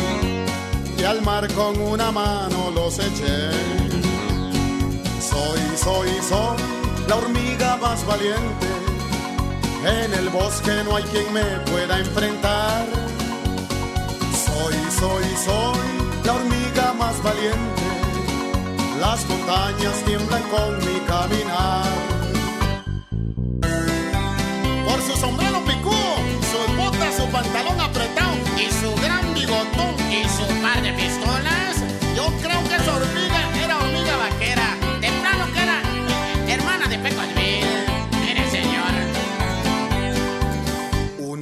y 0.97 1.03
al 1.03 1.21
mar 1.21 1.47
con 1.53 1.79
una 1.79 2.11
mano 2.11 2.71
los 2.71 2.99
eché. 2.99 3.51
Soy, 5.19 5.61
soy, 5.77 6.09
soy 6.27 6.57
la 7.07 7.15
hormiga 7.15 7.77
más 7.77 8.05
valiente. 8.05 8.80
En 9.83 10.13
el 10.13 10.29
bosque 10.29 10.83
no 10.85 10.95
hay 10.95 11.03
quien 11.05 11.33
me 11.33 11.43
pueda 11.71 11.97
enfrentar. 11.97 12.85
Soy, 14.45 14.75
soy, 14.99 15.23
soy 15.43 15.87
la 16.23 16.33
hormiga 16.33 16.93
más 16.93 17.21
valiente. 17.23 17.81
Las 18.99 19.27
montañas 19.27 19.95
tiemblan 20.05 20.43
con 20.49 20.77
mi 20.85 20.99
caminar. 21.07 22.10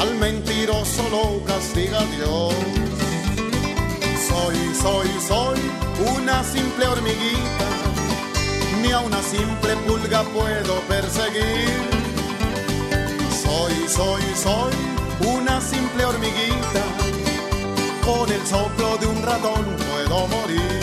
Al 0.00 0.14
mentiroso 0.14 1.02
lo 1.10 1.44
castiga 1.44 2.00
Dios. 2.16 2.54
Soy, 4.28 4.56
soy, 4.82 5.08
soy 5.28 5.60
una 6.16 6.42
simple 6.42 6.86
hormiguita. 6.86 7.68
Ni 8.80 8.92
a 8.92 9.00
una 9.00 9.22
simple 9.22 9.76
pulga 9.86 10.22
puedo 10.22 10.80
perseguir. 10.88 11.68
Soy, 13.44 13.74
soy, 13.88 14.22
soy 14.34 14.74
una 15.36 15.60
simple 15.60 16.02
hormiguita. 16.06 16.82
Con 18.02 18.32
el 18.32 18.46
soplo 18.46 18.96
de 18.96 19.06
un 19.06 19.22
ratón 19.22 19.66
puedo 19.90 20.26
morir. 20.28 20.79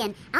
Indian. 0.00 0.14
I'll 0.32 0.39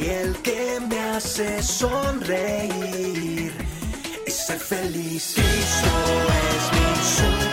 y 0.00 0.08
el 0.08 0.36
que 0.36 0.80
me 0.88 0.98
hace 0.98 1.62
sonreír 1.62 3.52
y 4.26 4.30
ser 4.30 4.58
feliz. 4.58 5.34
Cristo 5.34 5.90
es 6.48 6.64
mi 6.72 6.86
sueño. 7.16 7.49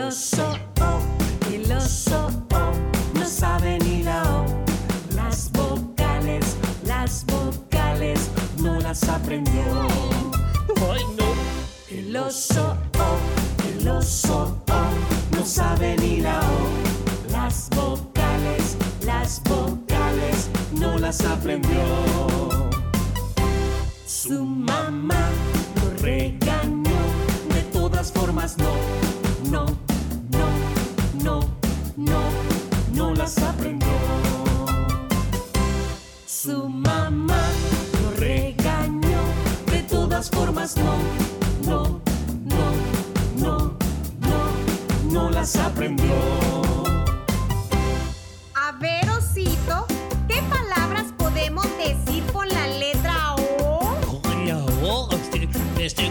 El 0.00 0.06
oso, 0.06 0.58
oh, 0.80 1.52
el 1.52 1.70
oso, 1.70 2.28
oh, 2.54 2.72
no 3.12 3.24
sabe 3.26 3.78
ni 3.80 4.02
la 4.02 4.22
O. 4.22 4.46
Las 5.14 5.52
vocales, 5.52 6.56
las 6.86 7.26
vocales, 7.26 8.30
no 8.56 8.80
las 8.80 9.06
aprendió. 9.06 9.62
Ay, 10.90 11.04
no. 11.18 11.26
El 11.90 12.16
oso, 12.16 12.78
oh, 12.98 13.18
el 13.68 13.88
oso, 13.88 14.62
oh, 14.70 15.36
no 15.36 15.44
sabe 15.44 15.96
ni 15.98 16.22
la 16.22 16.40
O. 16.40 17.30
Las 17.30 17.68
vocales, 17.68 18.78
las 19.04 19.42
vocales, 19.42 20.48
no 20.72 20.98
las 20.98 21.20
aprendió. 21.26 21.82
Su 24.06 24.46
mamá 24.46 25.28
lo 25.76 26.02
regañó, 26.02 27.00
de 27.54 27.62
todas 27.70 28.10
formas 28.10 28.56
no, 28.56 28.72
no, 29.50 29.66
no, 31.22 31.40
no, 31.96 32.20
no 32.92 33.14
las 33.14 33.38
aprendió. 33.38 33.88
Su 36.26 36.68
mamá 36.68 37.40
lo 38.02 38.10
regañó, 38.18 39.20
de 39.70 39.82
todas 39.82 40.30
formas 40.30 40.76
no, 40.76 40.94
no, 41.66 42.00
no, 42.44 42.72
no, 43.36 43.76
no, 44.20 45.12
no 45.12 45.30
las 45.30 45.56
aprendió. 45.56 46.14
A 48.54 48.72
ver, 48.80 49.08
osito, 49.10 49.86
¿qué 50.28 50.42
palabras 50.48 51.06
podemos 51.18 51.66
decir 51.76 52.24
con 52.32 52.48
la 52.48 52.66
letra 52.66 53.34
O? 53.34 54.20
Con 54.22 54.46
la 54.46 54.64
O, 54.82 55.08
este, 55.12 55.48
este, 55.78 56.10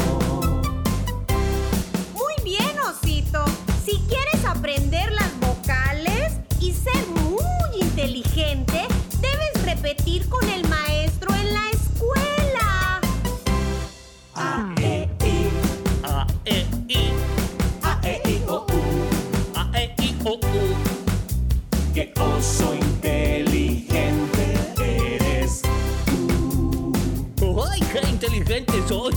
Inteligente 28.91 29.09
soy! 29.09 29.13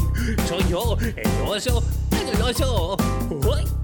Soy 0.48 0.64
yo, 0.70 0.96
el 1.00 1.48
oso, 1.48 1.82
el 2.12 2.42
oso. 2.42 3.83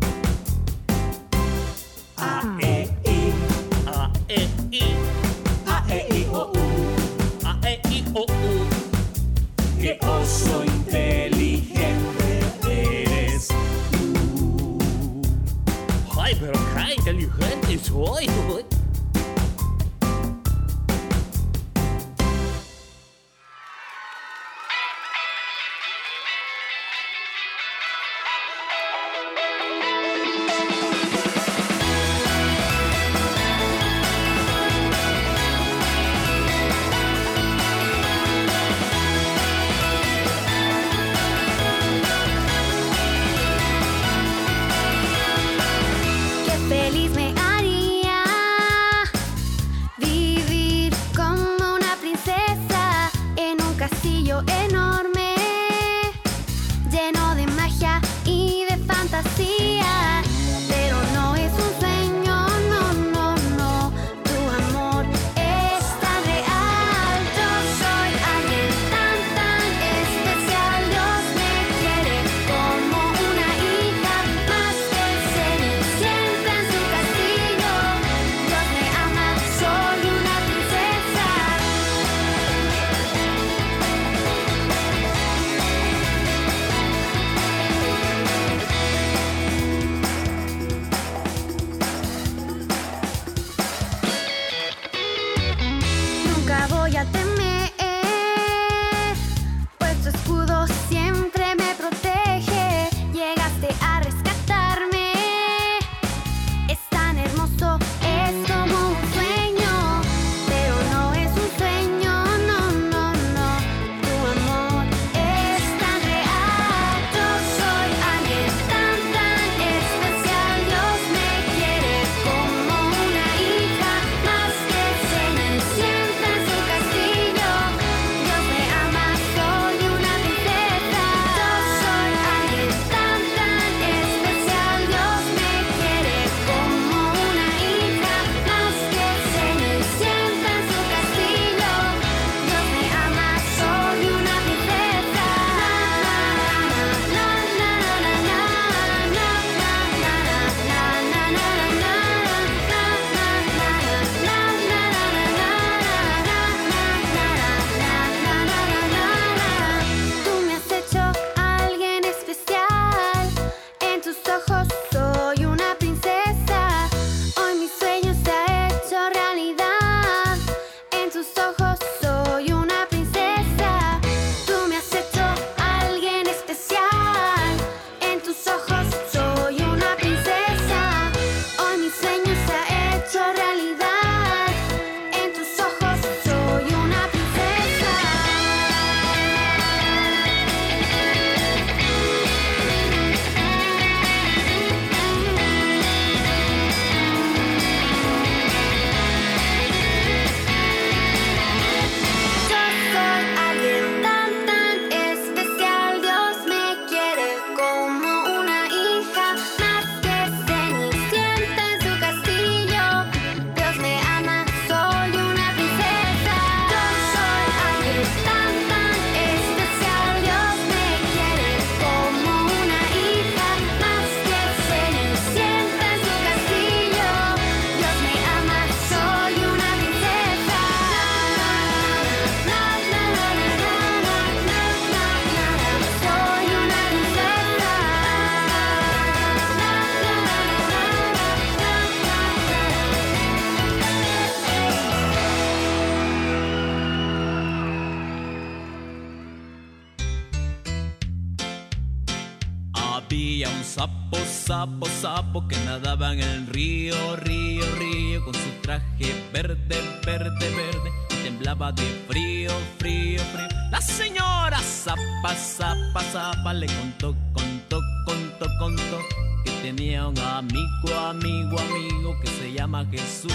Zapa, 265.29 266.03
zapa 266.13 266.53
le 266.55 266.67
contó, 266.67 267.15
contó, 267.33 267.81
contó, 268.07 268.47
contó 268.59 268.99
que 269.45 269.51
tenía 269.63 270.07
un 270.09 270.19
amigo, 270.19 270.95
amigo, 271.09 271.59
amigo 271.59 272.21
que 272.21 272.29
se 272.29 272.53
llama 272.53 272.87
Jesús. 272.91 273.33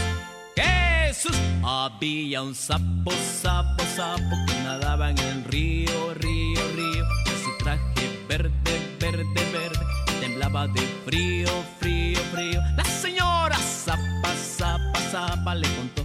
Jesús, 0.56 1.36
había 1.64 2.42
un 2.42 2.56
sapo, 2.56 3.12
sapo, 3.42 3.84
sapo 3.96 4.36
que 4.48 4.54
nadaba 4.64 5.12
en 5.12 5.20
el 5.20 5.44
río, 5.46 6.14
río, 6.16 6.62
río, 6.76 7.06
con 7.26 7.34
su 7.44 7.58
traje 7.64 8.20
verde, 8.28 8.52
verde, 9.00 9.52
verde, 9.52 9.86
temblaba 10.20 10.68
de 10.68 10.82
frío, 11.06 11.48
frío, 11.80 12.20
frío. 12.34 12.62
La 12.76 12.86
señora 12.86 13.58
zapa, 13.58 14.34
zapa, 14.36 15.00
zapa 15.12 15.56
le 15.56 15.68
contó, 15.76 16.05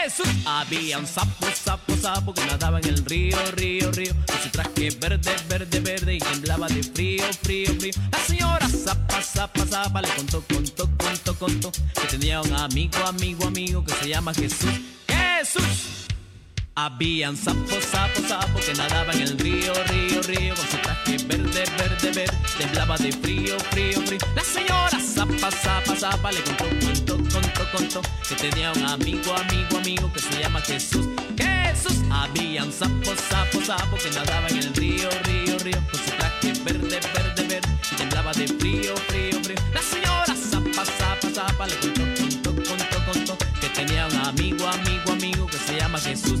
Jesús. 0.03 0.27
Había 0.45 0.97
un 0.97 1.05
sapo, 1.05 1.45
sapo, 1.53 1.95
sapo 1.95 2.33
que 2.33 2.43
nadaba 2.45 2.79
en 2.79 2.87
el 2.87 3.05
río, 3.05 3.37
río, 3.51 3.91
río, 3.91 4.13
con 4.25 4.41
su 4.41 4.49
traje 4.49 4.89
verde, 4.99 5.31
verde, 5.47 5.79
verde 5.79 6.15
y 6.15 6.19
temblaba 6.19 6.67
de 6.67 6.81
frío, 6.81 7.23
frío, 7.43 7.73
frío. 7.79 7.93
La 8.11 8.19
señora 8.19 8.67
zapa, 8.67 9.21
zapa, 9.21 9.65
zapa 9.65 10.01
le 10.01 10.09
contó, 10.09 10.43
contó, 10.51 10.89
contó, 10.97 11.35
contó 11.35 11.71
que 11.71 12.07
tenía 12.09 12.41
un 12.41 12.53
amigo, 12.53 12.97
amigo, 13.05 13.45
amigo 13.45 13.83
que 13.83 13.93
se 13.93 14.09
llama 14.09 14.33
Jesús. 14.33 14.71
Jesús. 15.07 16.00
Habían 16.75 17.35
sapo, 17.35 17.81
sapo, 17.81 18.21
sapo 18.29 18.59
que 18.65 18.73
nadaba 18.73 19.11
en 19.11 19.21
el 19.23 19.37
río, 19.37 19.73
río, 19.89 20.21
río, 20.21 20.55
con 20.55 20.65
su 20.67 20.77
traje 20.77 21.17
verde, 21.25 21.65
verde, 21.77 22.11
verde, 22.11 22.37
temblaba 22.57 22.97
de 22.97 23.11
frío, 23.11 23.59
frío, 23.71 24.01
frío. 24.01 24.19
La 24.35 24.41
señora 24.41 24.97
zapa, 25.01 25.51
zapa, 25.51 25.95
zapa 25.97 26.31
le 26.31 26.41
contó, 26.43 26.65
contó, 26.65 27.17
contó, 27.17 27.71
contó 27.75 28.01
que 28.27 28.35
tenía 28.35 28.71
un 28.71 28.85
amigo, 28.85 29.35
amigo, 29.35 29.77
amigo 29.77 30.13
que 30.13 30.21
se 30.21 30.39
llama 30.39 30.61
Jesús. 30.61 31.07
Jesús. 31.37 31.97
Habían 32.09 32.71
sapo, 32.71 33.15
sapo, 33.29 33.61
sapo 33.65 33.97
que 33.97 34.09
nadaba 34.11 34.47
en 34.47 34.59
el 34.59 34.73
río, 34.73 35.09
río, 35.25 35.57
río, 35.59 35.77
con 35.91 35.99
su 35.99 36.11
traje 36.11 36.53
verde, 36.63 36.99
verde, 37.13 37.47
verde, 37.49 37.61
temblaba 37.97 38.31
de 38.31 38.47
frío, 38.47 38.95
frío, 39.09 39.43
frío. 39.43 39.57
La 39.73 39.81
señora 39.81 40.33
zapa, 40.35 40.85
zapa, 40.85 41.29
zapa 41.33 41.67
le 41.67 41.75
contó, 41.75 42.03
contó, 42.17 42.55
contó, 42.63 43.05
contó 43.11 43.37
que 43.59 43.67
tenía 43.69 44.07
un 44.07 44.15
amigo, 44.15 44.65
amigo, 44.67 45.11
amigo 45.11 45.47
que 45.47 45.57
se 45.57 45.75
llama 45.77 45.99
Jesús. 45.99 46.40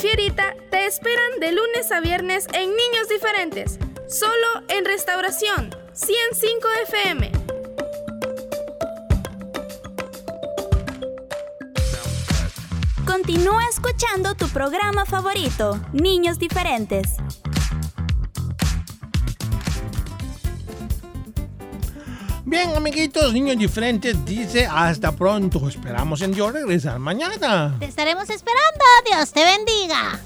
Fierita 0.00 0.54
te 0.70 0.86
esperan 0.86 1.40
de 1.40 1.50
lunes 1.50 1.90
a 1.90 2.00
viernes 2.00 2.46
en 2.52 2.68
Niños 2.68 3.08
Diferentes, 3.10 3.80
solo 4.06 4.62
en 4.68 4.84
Restauración 4.84 5.74
105 5.92 6.68
FM. 6.86 7.32
Continúa 13.04 13.62
escuchando 13.68 14.36
tu 14.36 14.46
programa 14.50 15.04
favorito, 15.04 15.80
Niños 15.92 16.38
Diferentes. 16.38 17.16
Bien, 22.48 22.74
amiguitos, 22.74 23.34
niños 23.34 23.58
diferentes, 23.58 24.24
dice 24.24 24.66
hasta 24.66 25.12
pronto. 25.12 25.68
Esperamos 25.68 26.22
en 26.22 26.32
Dios 26.32 26.50
regresar 26.50 26.98
mañana. 26.98 27.76
Te 27.78 27.84
estaremos 27.84 28.30
esperando. 28.30 28.84
Dios 29.04 29.30
te 29.32 29.44
bendiga. 29.44 30.18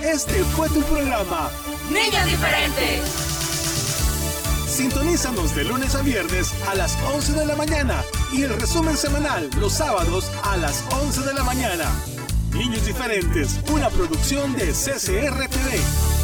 Este 0.00 0.44
fue 0.54 0.68
tu 0.68 0.80
programa. 0.82 1.50
Niños 1.90 2.24
diferentes. 2.24 3.23
Sintonízanos 4.74 5.54
de 5.54 5.62
lunes 5.62 5.94
a 5.94 6.02
viernes 6.02 6.52
a 6.66 6.74
las 6.74 6.98
11 7.14 7.34
de 7.34 7.46
la 7.46 7.54
mañana 7.54 8.02
y 8.32 8.42
el 8.42 8.60
resumen 8.60 8.96
semanal 8.96 9.48
los 9.60 9.74
sábados 9.74 10.32
a 10.42 10.56
las 10.56 10.82
11 10.90 11.20
de 11.20 11.32
la 11.32 11.44
mañana. 11.44 11.84
Niños 12.50 12.84
diferentes, 12.84 13.60
una 13.72 13.88
producción 13.88 14.52
de 14.56 14.72
CCR 14.72 15.46
TV. 15.48 16.23